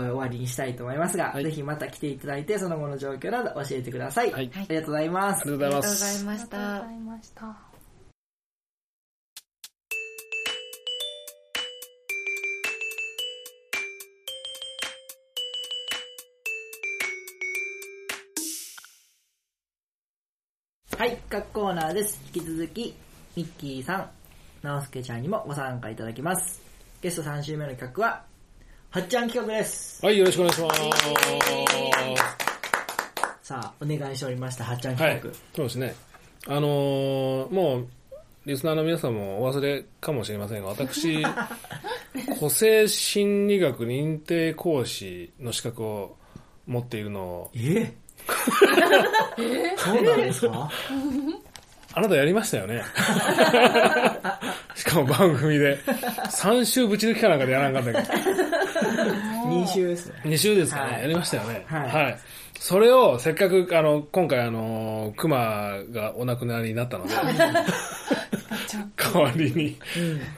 [0.00, 4.32] 終わりにしたいと思いますが、はいぜひまた来ていただいて、その後の状況など教えてください。
[4.32, 5.42] はいありがとうございます。
[5.42, 7.76] ありがとうございましたありがとうございました
[20.98, 22.18] はい、各コーナーです。
[22.34, 22.94] 引き続き、
[23.36, 24.10] ミッキーさん、
[24.62, 26.62] 直輔ちゃんにもご参加いただきます。
[27.02, 28.24] ゲスト3週目の企画は、
[28.96, 30.04] はっちゃん企画です。
[30.04, 30.80] はいよろしくお願いします。
[33.42, 35.34] さあ、お願いしておりました、はっちゃんはい企画。
[35.54, 35.94] そうですね。
[36.48, 37.86] あのーもう
[38.46, 41.20] リスナーの皆さんもお忘れかもしれませんが私
[42.40, 46.16] 個性心理学認定講師の資格を
[46.66, 47.92] 持っているのをえ？
[49.76, 50.70] そうなんですか？
[51.92, 52.82] あなたやりましたよね？
[54.76, 55.78] しかも番組で
[56.30, 58.55] 3週ぶち抜きかなんかでやらなかったけど
[59.46, 60.14] 2週ですね。
[60.24, 61.02] 2週ですかね、はい。
[61.02, 61.64] やりましたよね。
[61.68, 62.18] はい。
[62.58, 67.14] それを、せっかく、あの、今回、あの、熊がお亡くなりになったので、
[68.96, 69.78] 代わりに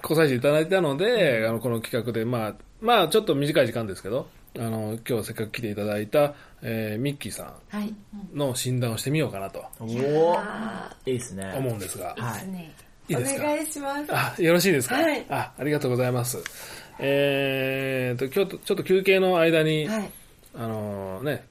[0.02, 4.28] 来させていただいたので、あの、この企画で、まあ、まあ、ちょっと短い時間ですけど、
[4.58, 7.84] あの、今日せっかく来ていただいた、えーミッキーさはい。
[7.86, 7.96] ん
[8.34, 10.40] の診断をしてみようかなとおー。
[11.06, 11.52] いいですね。
[11.56, 12.48] 思うんですが、はい。
[12.48, 12.72] ね。
[13.10, 13.14] おい。
[13.14, 13.42] いですか？
[13.44, 14.04] 願いします。
[14.10, 14.96] あ、よろしいですか？
[14.96, 15.24] はい。
[15.28, 16.38] あ、ありがとうございます。
[16.98, 20.10] えーと、今日、ちょっと休憩の間に、はい。
[20.54, 21.46] あのね、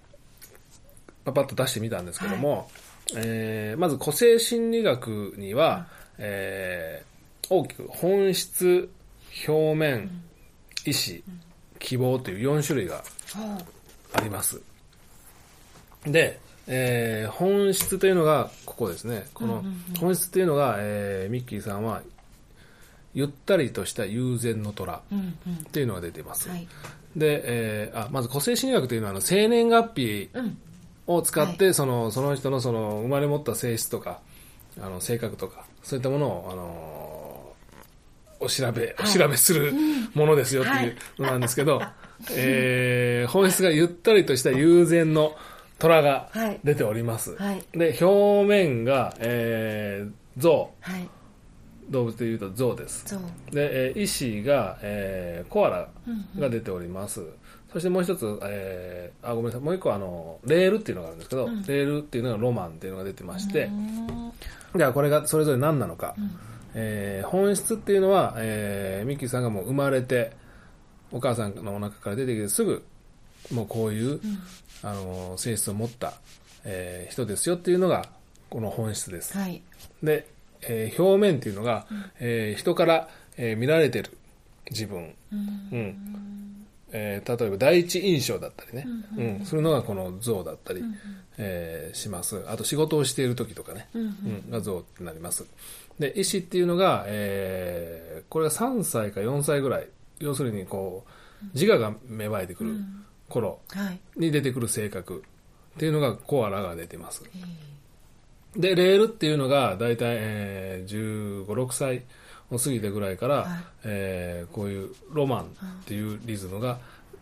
[1.23, 2.69] パパッと出してみたんですけども、
[3.15, 7.07] えーまず個性心理学には、えー
[7.49, 8.89] 大きく本質、
[9.47, 10.09] 表面、
[10.85, 11.21] 意思、
[11.79, 13.01] 希望という4種類が
[14.13, 14.61] あります。
[16.05, 19.27] で、えー本質というのがここですね。
[19.33, 19.63] この
[19.99, 22.01] 本質というのが、えーミッキーさんは、
[23.17, 25.63] ゆったりとした悠然の虎うんうん。
[25.71, 26.49] というのが出ています。
[26.49, 26.67] はい。
[27.15, 30.57] で、えーあまず個性心理学というのはあの生年月日うん。
[31.07, 34.19] を使って、そのその人のその生まれ持った性質とか
[34.79, 39.73] あの性格とかそういったものを、あのーお調べ、お調べする
[40.13, 41.81] ものですよっていうのなんですけど、
[42.35, 45.35] えー本質がゆったりとした悠然の
[45.79, 46.59] 虎がはい。
[46.63, 47.35] 出ております。
[47.35, 47.63] はい。
[47.71, 51.09] で、表面が、えー象、はい
[51.89, 53.05] 動物でいうと象です。
[53.51, 55.87] で、えー、石が、えーコアラ
[56.39, 57.21] が出ております。
[57.71, 63.69] そしてもう一つ、えーあ、ごめんなさい、もう一個あの、レールっていうのがあるんですけど、レールっていうのがロマンっていうのが出てまして、
[64.75, 66.15] ではこれがそれぞれ何なのか。
[66.73, 70.31] えー本質っていうのは、えーミッキーさんがもう生まれて、
[71.11, 72.83] お母さんのお腹から出てきてすぐ、
[73.51, 74.19] もうこういう、
[74.83, 76.13] あの、性質を持った、
[76.65, 78.05] えー人ですよっていうのが、
[78.49, 79.37] この本質です。
[79.37, 79.61] はい
[80.03, 80.27] で、
[80.61, 81.85] えー表面っていうのが、
[82.19, 84.17] えー人から、えー見られてる
[84.71, 85.13] 自分。
[85.31, 85.95] うん。
[86.91, 88.85] えー例えば第一印象だったりね。
[89.39, 89.45] うん。
[89.45, 90.81] そういうのがこの像だったり、
[91.37, 92.43] えーします。
[92.47, 93.87] あと仕事をしている時とかね。
[93.93, 94.49] うん。
[94.49, 95.45] が像ってなります。
[95.99, 99.87] で、意思っていうのが、えーこれが3歳か4歳ぐらい。
[100.19, 101.05] 要するにこ
[101.43, 102.75] う、自我が芽生えてくる
[103.29, 105.23] 頃はいに出てくる性格
[105.75, 107.23] っていうのがコアラが出てます。
[108.55, 112.03] で、レールっていうのが大体、えー、15、6歳
[112.49, 113.47] を過ぎてぐらいから、はい。
[113.83, 115.47] えーこういうロマンっ
[115.85, 116.79] ていうリズムが、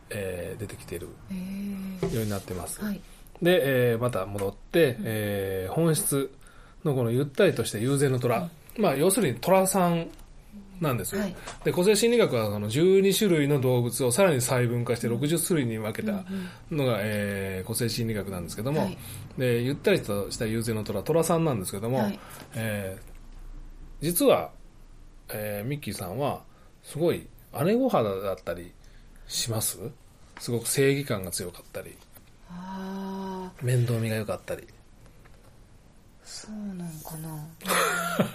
[0.09, 2.15] えー出てきているえー。
[2.15, 2.81] ようになってます。
[2.83, 3.01] はい。
[3.41, 6.31] で、えーまた戻って、えー本質
[6.83, 8.49] のこのゆったりとした悠然の虎。
[8.77, 10.07] まあ、要するに虎さん
[10.81, 11.21] なんですよ。
[11.21, 16.23] はいで、個性心理学はその12種類の動物をさらに細分化して60種類に分けた
[16.71, 18.97] のが、えー個性心理学なんですけども、はい
[19.38, 22.19] で、ゆったりとした悠然の虎、虎さんなんですけども、はい
[22.55, 23.15] えー
[24.01, 24.51] 実は、
[25.29, 26.41] えーミッキーさんは、
[26.83, 27.25] すごい
[27.63, 28.71] 姉御肌だったり
[29.27, 29.77] します？
[30.39, 31.95] すごく正義感が強かったり。
[33.61, 34.67] 面倒見が良かったり。
[36.25, 37.47] そうなんかな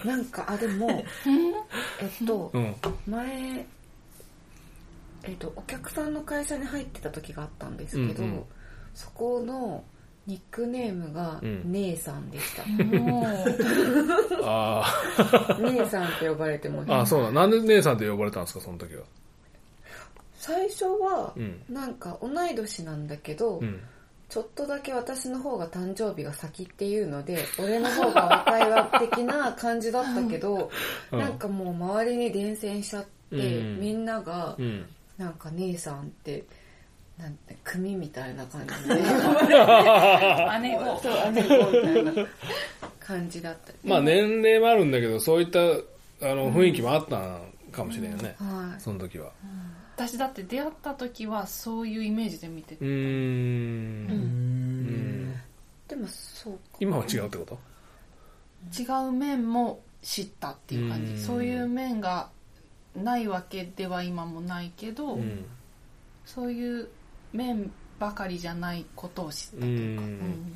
[0.15, 0.89] なんかあでも
[2.01, 2.75] えっとうん。
[3.07, 3.65] 前
[5.23, 8.43] えっとお客さんの会社に入ってた時があったんですけど、うんうん
[8.93, 9.83] そこの
[10.27, 12.63] ニックネームがうん姉さんでした、
[15.59, 17.05] 姉さんって呼ばれてもあ。
[17.05, 17.31] そうだ。
[17.31, 19.03] なんで姉さんって呼ばれたんですか、その時は？
[20.35, 21.63] 最初はうん。
[21.69, 23.79] なんか同い年なんだけど、うん。
[24.31, 30.71] ちょっとだけ私の方が誕生日が先っていうので 俺の方が若いわ的な感じだったけど、
[31.11, 31.19] うん。
[31.19, 33.79] なんかもう周りに伝染しちゃって、うん。
[33.81, 34.85] みんながうん。
[35.17, 36.45] なんか姉さんって
[37.17, 38.95] なんて組みたいな感じで。
[38.95, 42.27] 呼ばれて姉子そう姉子みたいな
[43.01, 43.73] 感じだった。
[43.83, 48.33] まあ年齢もあるんだけど、そういった、あの、雰囲気もあったのかもしれんよね。
[48.39, 48.81] はい。
[48.81, 49.33] その時は。
[50.07, 52.89] 私だって出会った時はそういうイメージで見てうーん。
[54.09, 55.33] うん。
[55.87, 56.59] でもそうか。
[56.79, 57.59] 今は違うってこと？
[58.81, 61.15] 違う面も知ったっていう感うん。
[61.15, 62.29] じそういう面が
[62.95, 65.45] ないわけでは今もないけど、うん。
[66.25, 66.87] そういう
[67.33, 70.55] 面ばかりじゃないことを知ったとういうか、ん。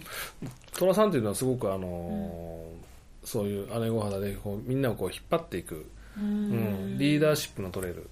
[0.78, 2.86] 虎さんっていうのはすごくあのー
[3.28, 8.08] そういう姉御肌でこうみんなをこう引っ張っていく、うん、リーダーシップの取れるうん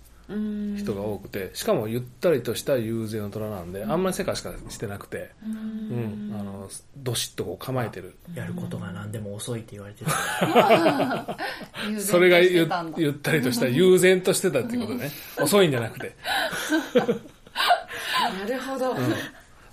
[0.78, 8.15] 人が多くて、しかもゆったりとした悠然の虎なんで、あんまりせかしかしてなくて、うん、あの、どしっとこう構えてる。
[8.36, 10.12] やることが何でも遅いって言われてる。
[12.02, 15.12] それがゆゆったりとした悠然としてたっていうことね。
[15.39, 16.15] 遅いんじゃなくて。
[16.93, 18.96] なるほど、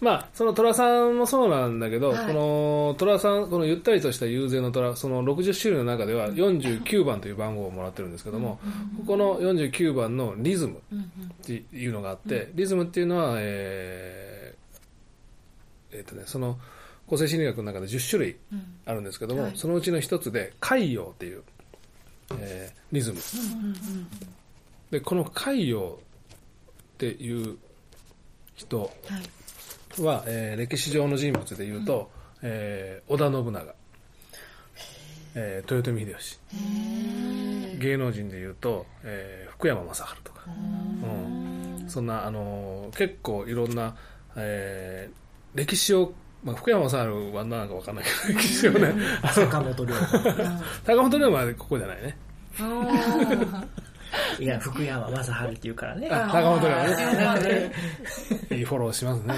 [0.00, 2.26] まあ、その虎さんもそうなんだけど、はい。
[2.26, 8.58] この虎さん、このゆったりとした悠然の虎、その60種類の中では49番という番号をもらってるんですけども、
[8.98, 10.80] ここの49番のリズム
[11.42, 16.58] っていうのがあって、リズムっていうのは、えーえっとね、その
[17.06, 18.36] 個性心理学の中で10種類
[18.86, 19.52] あるんですけども、はい。
[19.56, 21.42] そのうちの一つで海洋っていう、
[22.38, 23.18] えーリズム。
[24.90, 27.58] で、この海洋っていう
[28.56, 28.90] 人、
[29.98, 32.10] はえー歴史上の人物で言うと、
[32.42, 33.74] えー織田信長、
[35.34, 37.78] えー豊臣秀吉。
[37.78, 41.88] 芸能人で言うと、えー福山雅治とか、うん。
[41.88, 43.94] そんな、あのー結構いろんな、
[44.36, 46.12] えー歴史を、
[46.44, 46.96] まあ、福山雅治
[47.34, 48.94] はなんかわかんないけど 歴史をね。
[49.34, 50.00] 坂本龍馬。
[50.86, 52.16] 高本龍馬はここじゃないね
[54.38, 56.08] いや、福山雅治って言うからね。
[56.10, 56.66] あ高本龍
[57.16, 57.72] 馬ね
[58.58, 59.34] いいフォローしますね。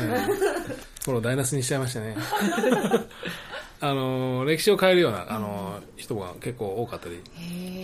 [1.05, 2.17] フォロー台無しにしちゃいましたね。
[3.81, 7.21] あのー、歴史を変えるような、あのー人が結構多かったり。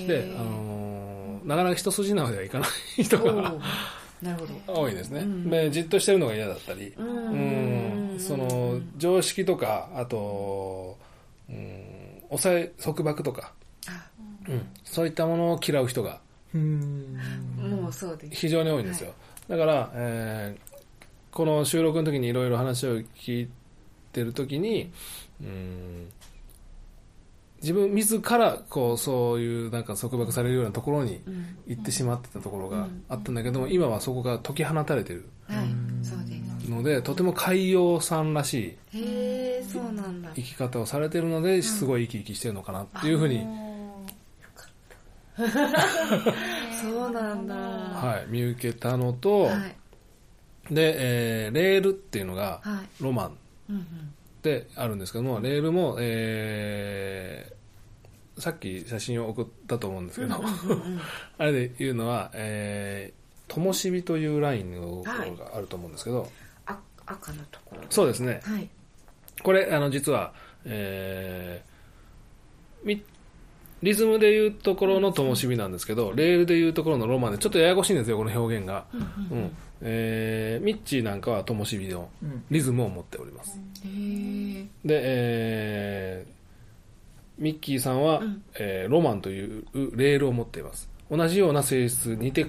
[0.07, 2.66] で、あのーなかなか一筋縄ではいかな
[2.98, 3.55] い人が
[4.20, 5.24] なるほど多いですね。
[5.49, 6.93] で、じっとしてるのが嫌だったり。
[8.18, 10.99] その、常識とか、あと、
[11.49, 13.53] うん、抑え、束縛とか、
[14.49, 16.18] うん、そういったものを嫌う人がうん。
[16.55, 18.36] もうそうです。
[18.36, 18.82] 非常に多い。
[18.82, 19.12] んですよ。
[19.49, 20.68] だから、えー
[21.30, 23.49] この収録の時にいろいろ話を聞い
[24.12, 24.90] てる時に、
[25.40, 26.09] うん、
[27.61, 31.22] 自分自らこうそういうなんか束縛されるようなところに
[31.66, 35.68] 行ってしまってたところがあったんだけども、今はそこが解き放たれてるはい。
[36.03, 36.34] そうで
[36.64, 36.70] す。
[36.70, 40.30] ので、とても海洋さんらしいへえそうなんだ。
[40.34, 43.46] 生き方をされてるので、すごい生き生きしてるのかなっていうふうに、
[46.82, 47.55] そうなんだ。
[47.55, 49.53] はい、見受けたのと、は
[50.70, 50.74] い。
[50.74, 50.95] で、
[51.47, 53.03] えーレールっていうのがはい。
[53.03, 53.36] ロマン
[53.70, 53.84] うんうん
[54.43, 57.59] であるんですけども、レールも、えー
[58.41, 60.36] さっき写真を送ったと思うんですけど、
[61.39, 63.12] あれで言うのは、え
[63.57, 66.30] もしびというラインのところがあると思うんですけど、
[66.66, 67.82] あ赤のところ。
[67.91, 68.41] そうですね。
[68.45, 68.68] はい。
[69.43, 70.32] これ、あの、実は、
[70.64, 73.03] えーみ
[73.83, 78.87] リズムで言うところの灯火なんですけど、レールで言うところのロマンで、ちょっとややこしいんですよ、この表現が。
[79.31, 79.51] うん
[79.81, 83.61] えーミッチーなんかは灯火のうんリズムを持っております。
[83.85, 86.33] へーで、えー
[87.43, 89.64] ミッキーさんは、うんえーロマンという
[89.97, 90.89] レールを持っています。
[91.11, 92.47] 同じような性質、似て、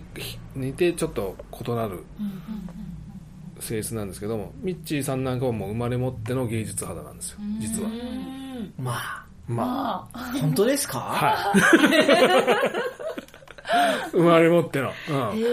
[0.55, 1.99] 似てちょっと異なる
[3.59, 7.89] 性質なんですけども、ミッチーさんなんかはもう生まれ持っての芸術肌なんですよ、実は。
[8.77, 10.99] まあ、まあ、本当ですか？
[10.99, 11.59] はい。
[14.11, 14.91] 生まれ持っての。
[15.09, 15.45] うんう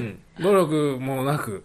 [0.00, 0.18] ん。
[0.40, 1.64] 努力もなく、もう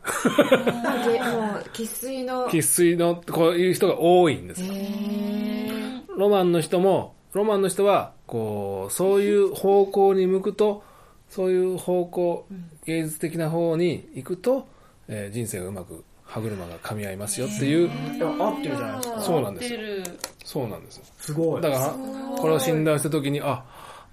[1.73, 4.71] 生粋の生粋のこういう人が多いんですよ。
[4.71, 10.83] へロマンの人も、ロマンの人は、こう、そういう方向に向くと、
[11.29, 12.45] そういう方向、
[12.85, 14.67] 芸術的な方に行くと、
[15.07, 17.89] えー人生がうまく歯車が噛み合いますよっていう、
[18.21, 19.21] 合ってるじゃないですか。
[19.21, 19.79] そうなんですよ。
[20.45, 21.03] そうなんですよ。
[21.17, 21.61] すごい。
[21.61, 21.89] だから、
[22.37, 23.63] これを診断したときに、あ、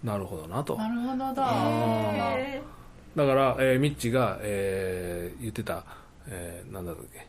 [0.03, 0.77] なるほどなと。
[0.77, 1.35] なるほどだ。
[1.35, 5.85] だから、えーミッチが、えー言ってた、
[6.29, 7.27] えーなんだろうっけ。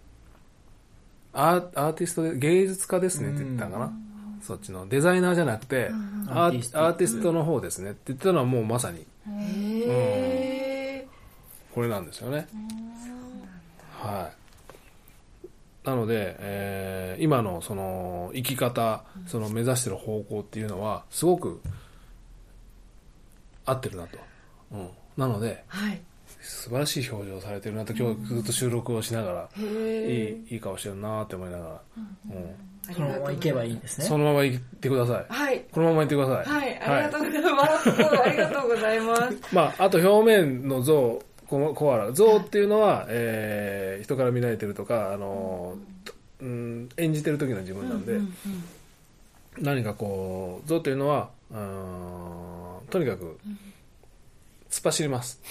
[1.34, 3.92] アーアーティストで芸術家ですねって言ったかな、
[4.42, 4.88] そっちの。
[4.88, 5.90] デザイナーじゃなくて、
[6.28, 7.34] アーアーティスト。
[7.34, 7.92] の方ですね。
[7.92, 9.06] って言ったのはもうまさに。
[9.28, 11.08] えへ
[11.74, 12.48] これなんですよね、
[13.92, 14.45] はい
[15.86, 21.62] なので、えー今のその生き方その目指してる方向っていうのはすごく
[23.66, 24.18] 合ってるなと、
[24.72, 26.02] うん、なのではい。
[26.42, 31.82] 素晴らしい表情をされてるなと今日ずっと収録をしながら、へえいいいい顔してるなって思いながら、
[32.30, 32.34] う
[32.92, 32.94] ん。
[32.94, 34.06] そのまま行けばいいんですね。
[34.06, 35.26] そのまま行ってください。
[35.28, 35.66] はい。
[35.72, 36.46] このまま行ってください。
[36.46, 36.80] はい。
[36.80, 37.90] ありがとうございます。
[38.22, 39.56] ありがとうございます。
[39.56, 45.78] まあ、あと表面の像ココアラ像っていうのは、えー人から見られてるとか、あの
[46.42, 48.20] うん、演じてる時の自分なんで、
[49.60, 53.40] 何かこう像っていうのはうーんとにかく
[54.70, 55.42] 突っ走ります、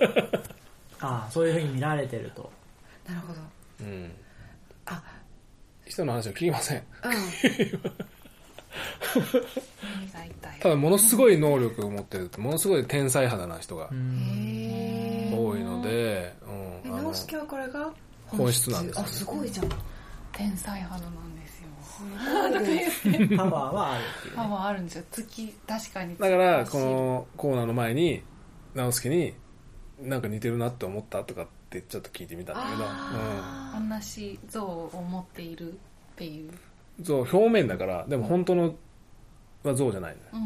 [1.00, 2.50] ああ、そういうふうに見られてると。
[3.08, 3.40] なるほど。
[3.80, 4.12] うん、
[4.86, 5.02] あ。
[5.86, 6.78] 人の話を聞きません。
[6.78, 6.82] うん
[10.60, 16.34] ただものすごい能力を持ってるものすごい天才肌な人がへ多いので、え
[16.84, 17.90] うん、直輔はこれが？
[18.28, 19.68] 本質なんですよあすごいじゃん。
[20.32, 21.68] 天才肌なんですよ。
[23.36, 24.50] パワーはあるっていうパね。
[24.50, 25.04] ワーあるんですよ。
[25.10, 28.22] 月確かにだからこのコーナーの前に
[28.74, 29.34] 直輔に
[30.00, 32.84] なんか似てるなって思ったとかってちょっと聞いてみたんだけど、
[33.96, 35.76] 同じ像を持っているっ
[36.16, 36.50] ていう。
[36.50, 36.58] うん、
[37.04, 38.74] そう表面だからでも本当の
[39.62, 40.44] は像じゃないのよ、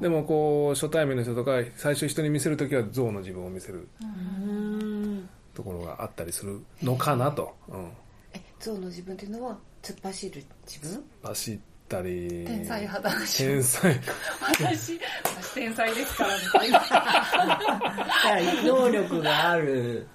[0.00, 7.90] でもこう初対面の人とか最初人に見せるときは像の自分を見せるうんところがあったりするのかなと、うん、
[8.32, 11.04] え象の自分っていうのは突っ走る自分？
[11.22, 14.00] 走ったり天才肌だし天才。
[14.40, 20.06] 私私天才ですからみたいな能力がある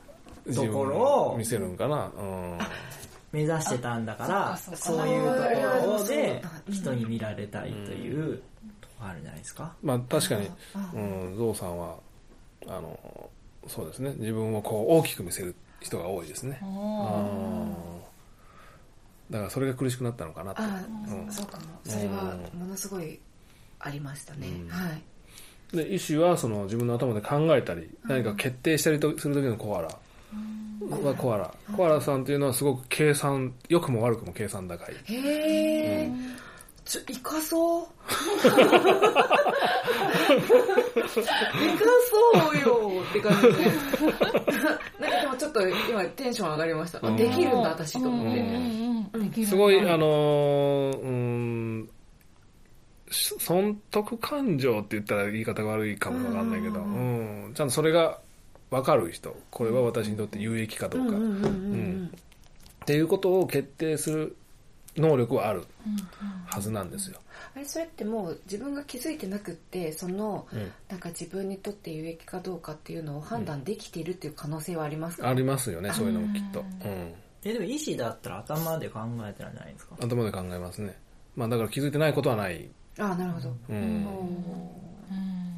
[0.53, 2.57] ところをを見せるんかな、うん、
[3.33, 5.03] 目指してたんだから、そっかそっか。
[5.03, 5.29] そういうと
[5.85, 8.37] ころでうん人に見られたいという
[8.79, 9.73] とこあるんじゃないですか？
[9.83, 10.49] まあ確かに。
[10.75, 11.97] あうん、ゾウさんは
[12.67, 13.29] あの
[13.67, 14.13] そうですね。
[14.17, 16.59] 自分をこう大きく見せる人が多いですね。
[19.29, 20.61] だからそれが苦しくなったのかなと。
[20.61, 20.65] あ
[21.07, 21.31] うん。
[21.31, 21.63] そうかも。
[21.83, 23.19] それはものすごい
[23.79, 24.47] ありましたね。
[24.47, 24.69] うん。
[24.69, 25.01] はい。
[25.75, 29.89] で医師はその自分の頭で考えたり何か決定したりとする時のコアラ
[30.89, 31.53] はコアラ。
[31.75, 34.95] コアラさんっていうのはすごく計算良くも悪くも計算高い。
[35.05, 36.09] へえ
[36.85, 37.83] ちょイカそう。
[37.83, 37.93] イカ
[38.49, 38.57] そ
[42.53, 43.47] うよって感じ。
[43.47, 43.53] で
[44.99, 46.99] なんかでもちょっと今テンション上がりました。
[47.07, 48.43] あできるんだ私と思って。
[49.45, 51.89] すごいあのーうん
[53.13, 58.19] し損得感情って言ったら言い方が悪いかもわかんないけど、うん、ちゃんとそれが
[58.73, 61.19] 分かる人これは私にとって有益かどうか、っ
[62.85, 64.35] ていうことを決定する
[64.97, 65.63] 能力はある
[66.45, 67.19] はずなんですよ。
[67.55, 76.61] あれそれってもう自分が気づいてなくってそのうんなんか自分にとって有益かどうかっていうのを判断できているっていう可能性はありますか、ありますよね、そういうのもきっと。
[76.61, 77.13] うん。
[77.43, 79.95] え、でも医師だったら頭で考えてるんじゃないですか？
[79.99, 80.97] 頭で考えますね。
[81.35, 82.69] まあだから気づいてないことはない。
[82.97, 83.75] ああなるほど、うん。
[83.75, 85.52] うんうん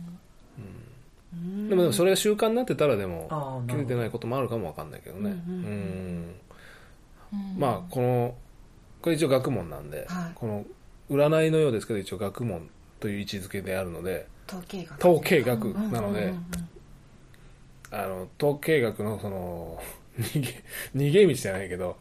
[1.70, 3.74] でもでもそれが習慣になってたらでもあーなるほど。
[3.74, 5.32] 切れてないこともあるかもわかんないけどね。
[5.32, 6.36] うん
[7.58, 8.36] まあこの
[9.02, 10.32] これ一応学問なんで、はい。
[10.36, 10.66] この
[11.10, 12.70] 占いのようですけど一応学問
[13.00, 15.00] という位置づけであるので統計学。
[15.00, 16.34] 統計学なので、
[17.92, 19.82] あの統計学のその
[20.20, 20.64] 逃げ
[20.96, 21.98] 逃げ道じゃないけど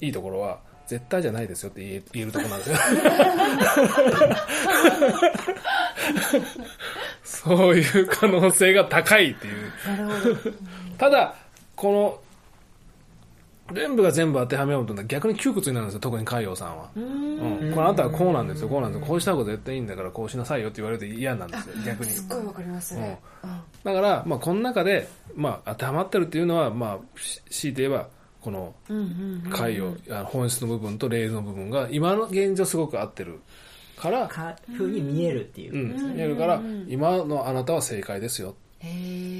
[0.00, 2.76] いいところは絶対じゃないですよって言え言えるところなんですよ
[7.28, 9.72] そういう可能性が高いっていう。
[9.86, 10.56] なるほど。
[10.96, 11.34] ただ
[11.76, 18.68] この全部が全部当てはめようとな逆に窮屈になるんですよ特に海洋さんは、うん、これあなたはこうなんですよ。
[18.68, 19.06] こうなんですよ。
[19.06, 22.10] こうした方が絶対いいんだからこうしなさいよって言われると嫌なんですよ逆に。
[22.10, 23.60] すっごいわかりますね、うん。
[23.84, 28.08] だから、まあ、この中で、まあ、当てはまってるっていうのは、まあ、し強いて言えば
[28.40, 33.40] このうんうんうん回を、あの本質の部分と霊の部分が今の現状すごく合ってる
[33.98, 35.76] から、かふうに見えるっていうう。
[36.08, 38.54] ん、見えるから、今のあなたは正解ですよ。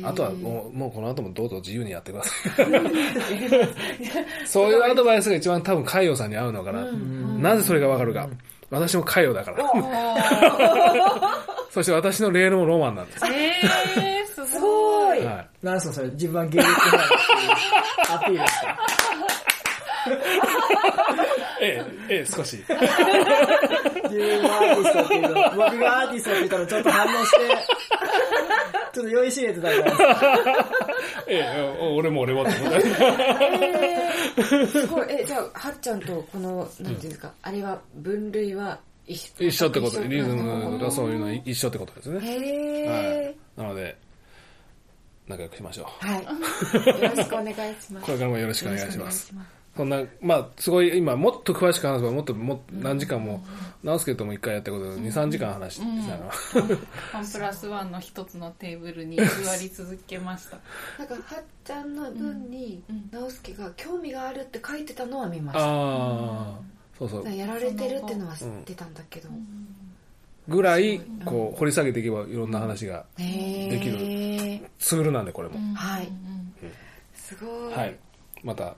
[0.05, 2.31] あとはもうもうこの後もどうぞ自由にやってくださ
[2.63, 2.67] い。
[4.47, 6.85] そういうアドバイスが一番多分海洋さんに合うのかな。
[7.41, 8.29] なぜそれがわかるか。
[8.71, 9.59] 私も海洋だから。
[11.71, 13.25] そして私の霊のロマンなんです。
[13.27, 15.25] えー、すすごい。
[15.25, 17.21] はいなんすかそれ、自分は芸術派だっていう
[18.15, 18.79] アピールですか？
[21.61, 22.57] ええ、ええ、少し。
[22.67, 22.79] 自
[24.17, 27.37] 分がアーティストっていうの、僕がアーティストって言ったらちょっと反応して、
[28.93, 30.69] ちょっと酔いしれてたじゃないですか。
[31.27, 32.81] ええ、お俺も俺もって思った。
[34.67, 42.21] すごいえじゃあはっちゃんとこのなんていうんですか、あれは分類は一緒一緒ってことで、リズムがそういうのは一緒ってことですね。
[42.23, 43.61] へはえい。
[43.61, 43.97] なので、
[45.27, 46.07] 仲良くしましょう。
[46.07, 46.25] はい、
[47.03, 49.33] よろしくお願いしますこれからもよろしくお願いします
[49.79, 53.45] そんな、まあ、すごい、今、もっと詳しく話せば、もっと、もっと何時間も、
[53.85, 56.79] 直輔とも一回やったことで、2、3時間話してたの。
[57.15, 60.59] ワンプラスワンの一つのテーブルに座り続けました。
[60.99, 65.63] なんかはっちゃんの文に直輔が興味があるって書いてたのは見ました。
[65.63, 66.59] ああ、
[66.99, 67.33] そうそう。
[67.33, 69.29] やられてるっていうのは知ってたんだけど、
[70.49, 73.97] ぐらい、こう、掘り下げていけば、いろんな話が、できる
[74.81, 75.61] ツールなんで、これも。
[75.77, 76.11] はい。
[77.15, 77.75] すごい。
[77.75, 77.97] はい。
[78.43, 78.75] また、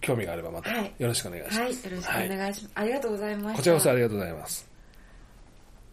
[0.00, 0.92] 興味があれば、また、はい。
[0.98, 1.60] よろしくお願いします。
[1.60, 1.68] はい。
[1.68, 3.56] よろしくお願いします、ありがとうございました。
[3.56, 4.68] こちらこそありがとうございます。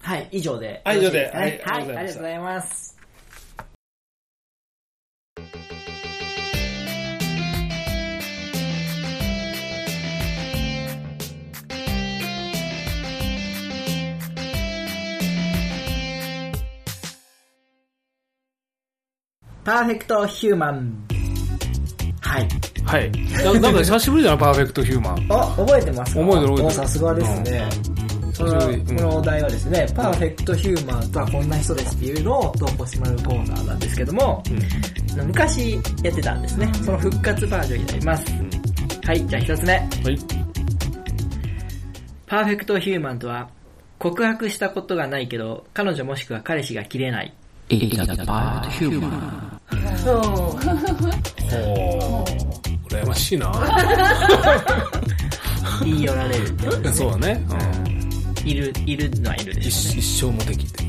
[0.01, 0.81] はい、以上で。
[0.83, 0.99] はい。
[0.99, 2.97] 以上ではい、ありがとうございます。
[19.63, 21.20] パーフェクトヒューマン。
[22.31, 22.47] はい。
[22.85, 23.11] はい。
[23.43, 25.27] ななんか久しぶりだな、パーフェクトヒューマン。
[25.29, 26.21] あ、覚えてますか？
[26.21, 27.69] 覚えてる覚えてるおさすがですね。
[28.37, 34.41] このこのお題はですね、パーフェクトヒューマンとはこんな人ですっていうのを投稿してもらうコーナーなんですけども、
[35.27, 35.73] 昔
[36.03, 36.71] やってたんですね。
[36.85, 38.25] その復活バージョンになります。
[39.03, 39.73] はい、じゃあ一つ目。
[39.73, 39.89] はい。
[42.27, 43.49] パーフェクトヒューマンとは、
[43.99, 47.33] 告白したことがないけど、彼女もしくは彼氏が切れない。
[47.69, 47.75] ほ
[51.57, 51.61] う。
[52.89, 53.51] 羨ましいな。
[55.83, 57.45] 言い寄られるってことですそうだね。
[58.43, 60.37] いる、いるのはいるで一しょうね。
[60.37, 60.83] 一生モテキって。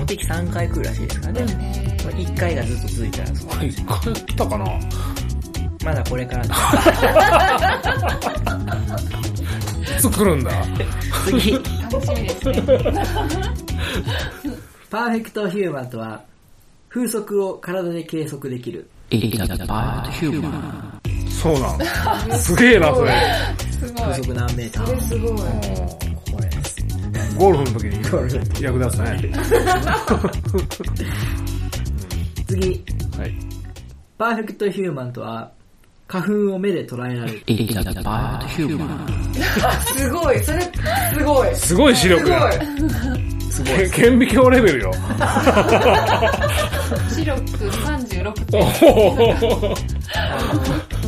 [0.00, 1.94] モテ期3回来るらしいですからね。
[2.12, 4.66] 1回がずっと続いたらそうこれ一回やったかな
[5.84, 6.54] まだこれからで
[9.98, 10.50] すいつ来るんだ？
[11.26, 11.52] 次。
[11.90, 12.62] 楽しみですね。
[14.90, 16.22] パーフェクトヒューマンとは、
[16.94, 18.88] 風速を体で計測できる。
[21.28, 21.84] そうなんだ。
[22.38, 23.12] すげえな、それ。
[23.72, 24.02] すごい。
[24.04, 25.00] 風速何メーター？
[25.00, 26.86] すごいこれです。
[27.36, 29.20] ゴルフの時に役立つね。
[32.46, 32.84] 次。
[33.18, 33.34] はい。
[34.16, 35.50] パーフェクトヒューマンとは、
[36.06, 37.42] 花粉を目で捉えられる。
[39.98, 42.50] すごいそれすごいすごい視力や。
[43.54, 44.92] すごいけ顕微鏡レベルよ。
[47.08, 48.60] 視力36お点。
[48.90, 48.96] お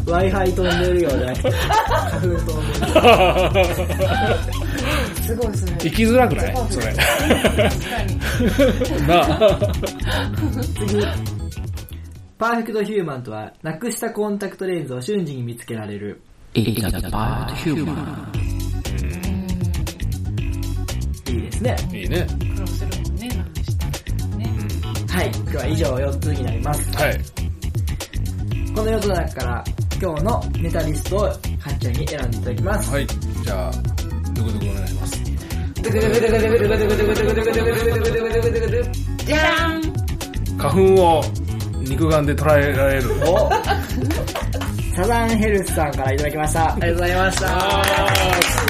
[0.06, 3.74] Wi-Fi 飛んでるようじゃなくて、花粉飛んでる。
[5.24, 6.54] すごいそれ生きづらくない？
[6.70, 6.86] それ。
[6.86, 7.00] 確
[7.90, 8.16] かに。
[9.08, 9.58] なあ。
[10.78, 11.02] 次。
[12.38, 16.22] パーフェクトヒューマンとは、なくしたコンタクトレンズを瞬時に見つけられる。
[16.54, 16.76] いい
[21.60, 21.98] ですね。
[21.98, 22.26] いいね。
[22.54, 23.90] 苦労するもんね、なんでしたね。
[25.08, 25.30] はい。
[25.34, 26.96] 今日は以上4つになります。
[26.96, 27.18] はい。
[28.74, 29.64] この4つの中から、
[30.00, 31.38] 今日のネタリストをはっ
[31.78, 32.90] ちゃんに選んでいただきます。
[32.90, 33.06] はい。
[33.06, 33.72] じゃあ、
[34.34, 35.24] どこどこお願いします？
[35.76, 41.22] じゃーん花粉を
[41.80, 43.10] 肉眼で捉えられる。
[43.24, 43.50] お
[44.94, 46.72] サザンヘルスさんからいただきました。
[46.72, 48.65] ありがとうございました。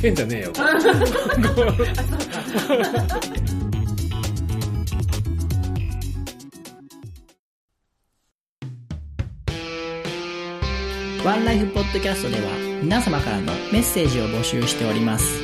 [0.00, 0.52] 人間じゃねえよ。
[11.22, 12.42] ワンライフポッドキャストでは
[12.82, 15.38] 皆様からのメッセージを募集しております。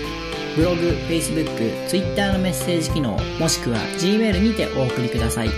[0.57, 5.51] ブログ、Facebook、Twitter のメッセージ機能、もしくは Gmail にてお送りください。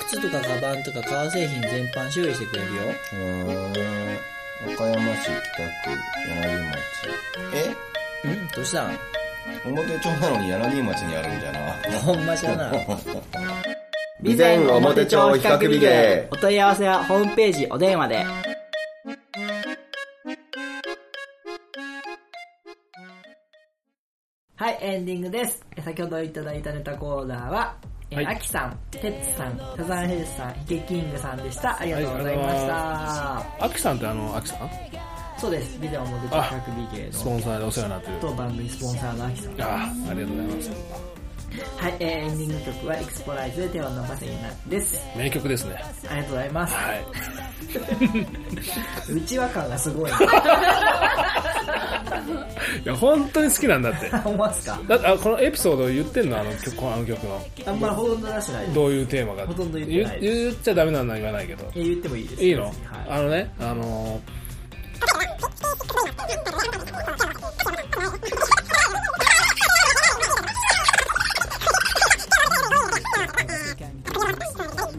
[0.10, 2.82] 靴とかカバンとか革製品全般修理してくれるよ。
[3.10, 3.74] たうーん
[4.66, 5.98] 和歌山市北区
[6.28, 6.78] 柳町
[7.54, 7.76] え？
[8.26, 8.88] うんどうした？
[8.88, 8.98] ん
[9.66, 11.60] 表帳なのに柳町にあるんじゃな
[12.00, 12.72] ほんまじゃな。
[14.20, 18.26] 備前表帳比較美芸お問い合わせはホームページお電話で。
[24.56, 25.64] はい、エンディングです。
[25.76, 27.78] え先ほどいただいたネタコーナーは、
[28.12, 31.78] えはいアキさん、テッツさん、サザンヘルスさん、ヒゲキングさんでした。
[31.80, 32.74] ありがとうございました。
[32.74, 34.70] はいアキさんってあの、アキさん？
[35.40, 38.14] そうです、ビデオモデル100美芸スポのンサーでお世話になってる。
[38.22, 39.62] 当番組スポンサーのアキさん。
[39.62, 40.72] ああ、ありがとうございます。
[41.78, 45.04] はい、えーエンディング曲はエクスポライズで手を伸ばせになです。
[45.18, 45.76] 名曲ですね。
[46.10, 46.74] ありがとうございます。
[46.76, 47.04] はい。
[49.14, 50.12] うちわ感がすごい。
[52.84, 54.10] いや、本当に好きなんだって。
[54.26, 54.80] 思いますか？
[54.88, 56.40] だって、あこのエピソード言ってんの？
[56.40, 57.46] あの曲、あの曲の。
[57.66, 58.68] あんまりほとんど出してない。
[58.68, 59.48] どういうテーマが？
[59.48, 61.64] ほとんど言ってない言言っちゃダメなのは言わないけど。
[61.76, 62.44] え言ってもいいです。
[62.44, 62.74] いいの、はい。
[63.10, 64.22] あのね、あの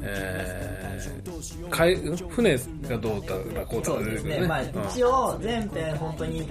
[0.00, 0.57] えー、
[1.70, 2.58] 海船
[2.88, 4.46] がどうだらこうだそうですね。
[4.46, 6.48] まあ、うん一応、全編本当に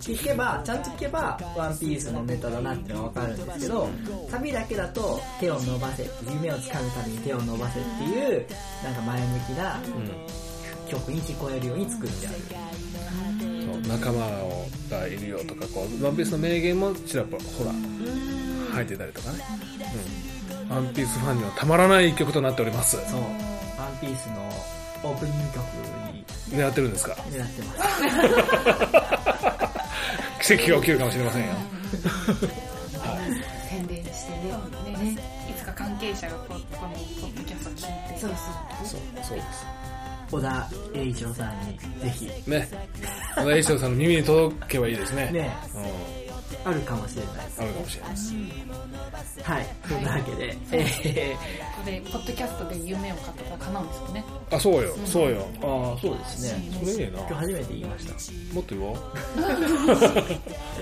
[0.00, 3.88] 聞けば、ちゃんと聞けば、ワンピースのネタだなってのはわかるんですけど、
[4.30, 8.46] サビだけだと、手を伸ばせ、夢をつかむために手を伸ばせっていう、
[8.84, 9.80] なんか前向きな
[10.88, 12.36] 曲に聞こえるように作ってある。
[13.72, 17.30] そう仲間をがいるよとかこうワンピースの名言もちらほ
[17.64, 17.72] ら
[18.74, 19.38] 入ってたりとかね、
[20.70, 23.20] うん、ワンピースファンにはたまらない一曲となっておりますそう。
[24.00, 24.34] ピースの
[25.10, 25.64] オープニング曲
[26.12, 26.24] に
[26.58, 27.12] 狙ってるんですか？
[27.30, 27.78] 狙ってます。
[30.56, 31.52] 奇跡が起きるかもしれませんよ。
[33.68, 34.30] 宣伝して
[34.92, 35.12] ね。
[35.12, 35.16] ね。
[35.50, 36.66] いつか関係者がここのポ
[37.26, 38.20] ッドキャストを聞いて。
[38.20, 38.30] そう。
[38.84, 39.66] そうそうです。
[40.30, 42.68] 小田栄一郎さんに、ぜひ、ね。
[43.36, 45.30] 小田栄一郎さんの耳に届けばいいですね。
[45.32, 45.82] ね、うん
[46.64, 47.46] あるかもしれない。
[47.46, 47.62] です。
[47.62, 48.10] あるかもしれない。
[48.10, 48.34] です
[49.42, 49.66] はい。
[49.88, 51.36] そんなわけで、え
[51.82, 54.24] これポッドキャストで夢を語ったら叶うんですよね。
[54.50, 54.96] あそうよ。
[55.04, 55.46] そうよ。
[55.60, 56.78] ー、ああ、そうですね。
[56.80, 57.18] それいいな。
[57.18, 58.54] 今日初めて言いました。
[58.54, 58.96] もっと言おう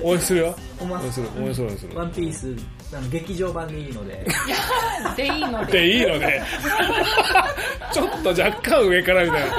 [0.03, 0.57] 応援するよ。
[0.79, 1.29] ほんま応援する。
[1.37, 1.67] 応援する。
[1.67, 1.99] 応援する。
[1.99, 2.57] ワンピース、
[2.93, 4.27] あの劇場版でいいので、
[5.17, 5.73] でいいので。
[5.73, 6.43] でいいので。
[7.93, 9.57] ちょっと若干上からみたいな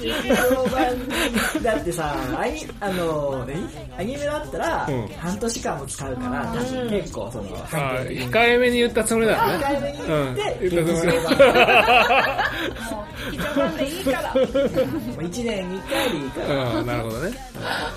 [0.00, 3.68] 劇場版 だってさ、アニあの、何？
[3.98, 9.64] アニメだったらうん、半年間も使うから、多分結構その、控えめに言ったつもりだよね。
[9.64, 14.34] 控えめに言ってうん、言ったつもり劇場もう劇場版でいいから。
[14.34, 17.32] もう1年に1回でいいから、うんなるほどね。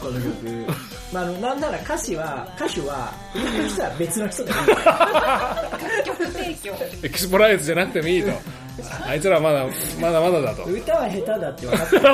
[0.01, 0.74] この曲。
[1.14, 6.04] まあ、あの、なんなら歌詞は、歌手は、歌う人は別の人でいいから。
[6.06, 6.74] 曲提供。
[7.04, 8.32] エキスポライズじゃなくてもいいと
[9.05, 9.65] あいつらはまだ
[9.99, 10.63] まだまだだと。
[10.63, 12.03] 歌は下手だって分かってる。
[12.03, 12.09] だ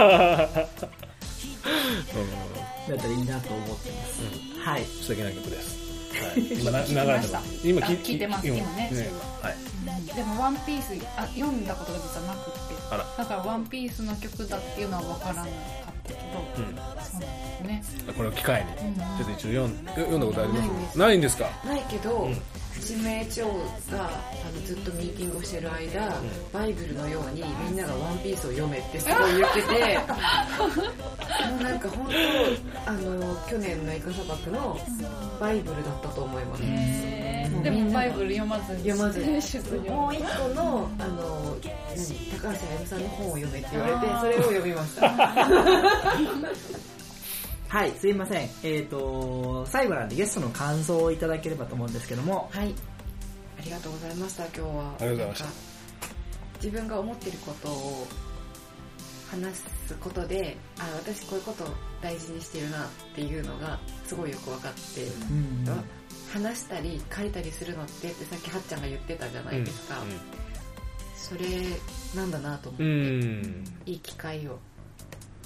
[2.95, 4.21] ったらいいなと思ってます。
[4.59, 4.83] はい。
[4.83, 5.77] 素敵な曲です、
[6.23, 7.67] はい、今な流れてます。
[7.67, 8.57] 今あ聞いてます今。
[8.57, 8.63] ね。
[9.41, 9.55] はい。
[10.15, 12.59] でも「ワンピースあ読んだことが実はなくって。
[13.17, 15.51] だから「ワンピースの曲だっていうのは分からなかっ
[16.03, 16.19] たけど、
[16.57, 16.65] うん。
[16.65, 17.83] そうなんですね。
[18.07, 20.97] ここれを機会に、ちょっと一応読ん読んだことあります。
[20.97, 21.49] ないんですか？
[21.63, 22.27] ないけど、
[22.87, 23.45] 指名長
[23.91, 26.13] があのずっとミーティングをしてる間、
[26.53, 29.99] バイブルのようにみんながワンピースを読めってすごい言ってて
[31.49, 32.07] もうなんか本
[32.85, 34.79] 当あの去年のイカ砂漠の
[35.39, 39.27] バイブルだったと思います、もうでもバイブル読まずに読まずに。
[39.89, 41.55] もう一個のあの
[41.95, 42.29] 何？
[42.39, 45.09] 高橋彩さんの本を読めって言われてそれを読みました
[47.69, 48.49] はい、すいません。
[48.63, 52.73] えっ、と、最後なんでゲストの感想をいただければと思うんですけども、はい。
[53.59, 54.67] ありがとうございました今日は。
[54.99, 55.45] ありがとうございました。
[56.55, 58.07] 自分が思ってることを
[59.29, 61.67] 話すことであ私こういうことを
[62.01, 65.83] 大事にしてるなっていうのがすごいよく分かって、うん
[66.31, 69.95] 話したり書いたりするのってってさっきはっちゃんが言ってたじゃないですか、
[71.15, 71.41] それ
[72.15, 73.63] なんだなと思って、うん、うん。
[73.87, 74.59] いい機会を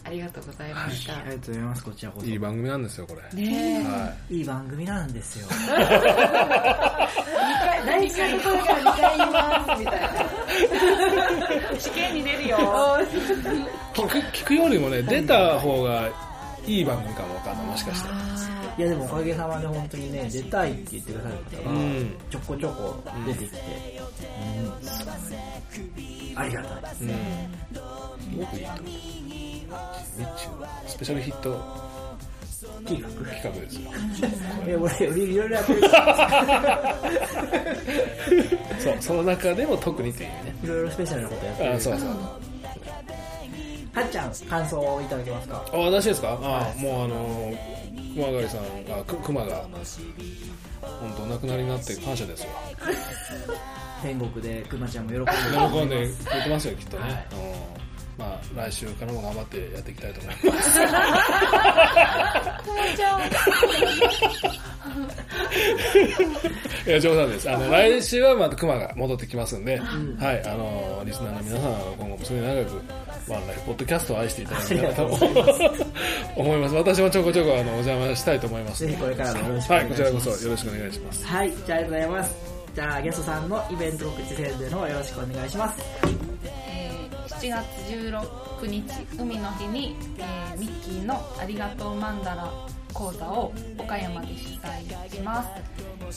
[0.06, 2.26] ありがとうございました、ありがとうございます、こちらこそ。
[2.26, 4.41] いい番組なんですよこれ、ねえ、はい。
[4.41, 5.47] い番組なんですよ。
[7.86, 10.01] 何かの声から2回言いますみたい
[11.74, 11.80] な。
[11.80, 12.58] 試験に出るよ。
[13.93, 16.10] 聞く聞くよりもね出た方が
[16.66, 17.66] いい番組かもわかんない。
[17.68, 18.16] もしかしたら
[18.78, 23.58] いやでもおかげさまで本当にね、出たいって言ってくださる方がうん、ちょこちょこ出てきて、
[26.34, 26.95] うん、ありがたい。
[27.01, 27.10] うん
[28.20, 28.61] すごくい。
[28.61, 28.84] いと思う
[30.18, 31.93] 日中スペシャルヒット
[32.86, 33.91] 企画企画ですよ。
[34.68, 35.82] え、俺、俺いろいろやってる。
[38.80, 40.55] そうその中でも特にっていうね。
[40.64, 41.74] いろいろスペシャルなことやってる。
[41.76, 45.05] あそうそうはっちゃん、感想をい。
[45.05, 47.53] ただけますかあ私ですかあもうあの
[48.16, 48.61] 熊谷さん
[48.99, 49.68] あく熊が
[50.82, 52.49] 本当お亡くなりになって感謝ですよ
[54.01, 55.32] 天国でくまちゃんも喜んで
[55.78, 57.28] 喜んでくれてますよきっとね、
[57.78, 57.82] うん
[58.24, 60.80] まあ来週からも頑張ってやっていきたいと思います。
[66.88, 67.49] いや冗談です。
[67.49, 70.41] あの来週はまた熊が戻ってきますんで、はい。
[70.45, 72.82] あのリスナーの皆さんは今後も末永く
[73.28, 75.03] ワンライフポッドキャストを愛していただけたらと
[76.36, 76.76] 思います。
[76.76, 78.86] 私もちょこちょこあのお邪魔したいと思います。
[78.86, 79.93] ぜひこれからもよろしくお願いします。
[79.93, 81.26] はいこちらこそよろしくお願いします。
[81.26, 82.36] はい、じゃあありがとうございます。
[82.76, 85.78] じゃあゲストさんのイベント告知宣伝の方よろしくお願いします。
[87.44, 87.66] えー7月
[88.62, 88.84] 16日
[89.20, 92.50] 海の日に、えーミッキーのありがとうマンダラ
[92.94, 95.50] 講座を岡山で主催します。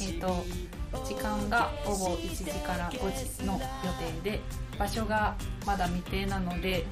[0.04, 0.44] えっ、と
[1.04, 3.58] 時間が午後1時から5時の予
[4.22, 4.40] 定で
[4.78, 5.34] 場所が
[5.66, 6.84] まだ未定なので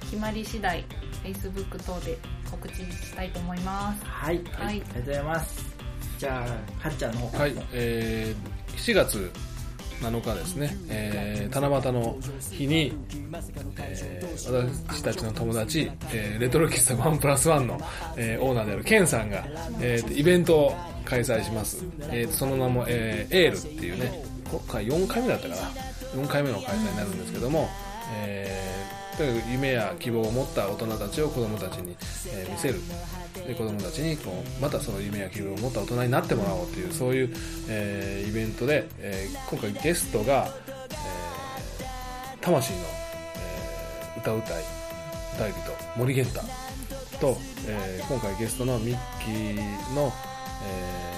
[0.00, 0.84] 決まり次第
[1.24, 2.18] Facebook 等で
[2.50, 4.04] 告知したいと思います。
[4.04, 4.66] はい、はい。
[4.66, 5.76] ありがとうございます。
[6.18, 9.30] じゃあ、はっちゃんの方はい、えー、7月
[10.00, 12.16] 7日ですね、えー、七夕の
[12.50, 12.92] 日に、
[13.78, 14.28] えー
[14.88, 17.80] 私たちの友達、えーレトロ喫茶ワンプラスワンの、
[18.16, 19.44] えーオーナーであるケンさんが、
[19.80, 20.74] えーイベントを
[21.04, 21.84] 開催します。
[22.10, 25.62] えーその名も、えーエールっていうね、今回4回目だったかな。
[26.14, 27.68] 4回目の開催になるんですけども、
[28.22, 32.80] えーとにかく夢や希望を持った大人たちを子供たちに、見せる。
[33.46, 37.30] で子供たちにこうまたその夢や希望を持った大人になってもらおうというそういう、
[37.68, 40.48] えーイベントで、えー今回ゲストが、
[40.90, 44.62] えー魂の、えー歌うたい
[45.34, 45.58] 歌い人
[45.96, 50.12] 森源太と、えー今回ゲストのミッキーの、
[50.66, 51.17] えー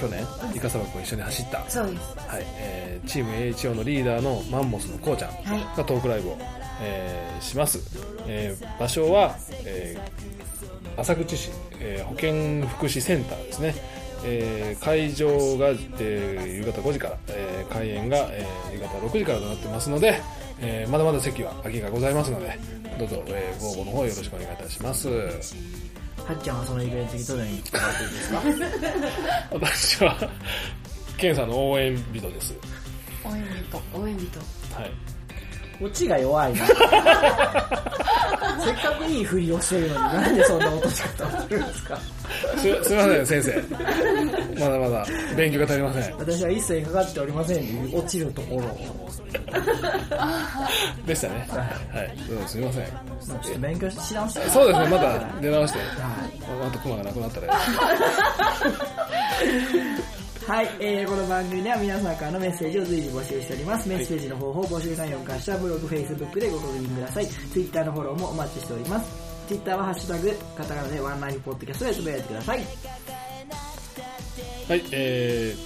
[0.00, 2.02] 去年イカサバ君一緒に走った、はいそうです。
[2.32, 5.76] えーチーム AHO のリーダーのマンモスのこうちゃんはい。
[5.76, 6.38] がトークライブを、
[6.82, 7.78] えーします、
[8.26, 11.50] えー場所は、えー浅口市、
[11.80, 13.74] えー保健福祉センターですね、
[14.24, 20.20] えー会場が、えー夕方5時から、えー開演が、えー夕方6時からとなってますので、
[20.60, 22.58] えーまだまだ席は空きがございますので
[22.98, 25.08] どうぞ、えーご応募の方よろしくお願いいたします
[26.26, 28.42] はっちゃんはそのイベントにどのように関わっていいですか？
[29.52, 30.30] 私は
[31.16, 32.54] ケンさんの応援人です。
[33.24, 34.38] 応援人応援人
[34.74, 34.90] はい
[35.80, 36.66] オチが弱いな。
[38.64, 41.98] せっかくいいふりをしてるのに、なんでそんな落とし方をするんですか？
[42.56, 43.62] すすみません先生。
[44.58, 45.06] まだまだ
[45.36, 46.16] 勉強が足りません。
[46.18, 49.10] 私は一切かかっておりません落ちるところを、
[51.06, 51.48] でしたね。
[51.52, 52.16] はい。
[52.28, 52.84] どうもすみません。
[52.84, 54.50] ちょっと勉強し直して。
[54.50, 54.88] そうですね。
[54.88, 55.78] また出直して。
[55.78, 55.84] は
[56.66, 57.54] あとクマがなくなったら
[60.46, 63.88] はい、えー、この番組では皆さんからのメッセージを随時募集しております。
[63.88, 67.26] メッセージの方法、募集内容に関してはブログ、フェイスブックでご確認ください。
[67.26, 69.10] ツイッターのフォローもお待ちしております。
[69.48, 72.58] ツイッターはハッシュタグ、カタカナでワンライフポッドキャストでつぶやいてください。
[72.58, 72.64] は
[74.76, 75.56] いえ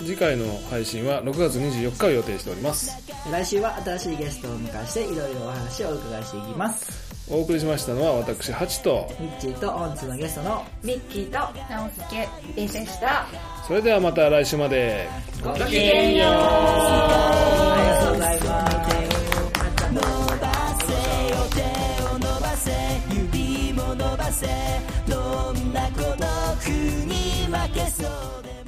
[0.00, 2.96] ー、次回の配信は6月24日を予定しております
[3.30, 7.03] 来週は新しいゲストをお迎えして、いろいろお話をお伺いしていきます。
[7.30, 9.10] お送りしましたのは私ハチと。
[9.18, 11.38] ミッチーと本日のゲストのミッキーと
[11.72, 12.28] 直輔。
[12.54, 13.26] でした。
[13.66, 15.08] それではまた来週まで。
[15.42, 16.28] ごきげんよう。
[16.30, 18.74] ありがとうございます。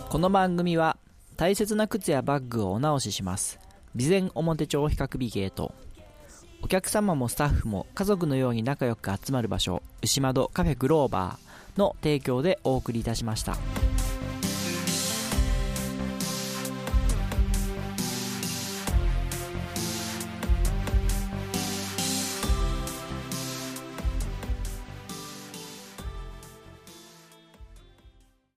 [0.09, 0.97] この番組は
[1.37, 3.61] 大切な靴やバッグをお直しします。
[3.95, 5.75] 備前表帳比較美ゲート
[6.67, 13.57] お客様もスタッフも家族のように仲良く集まる場所牛窓カフェグローバーの提供でお送りいたしました。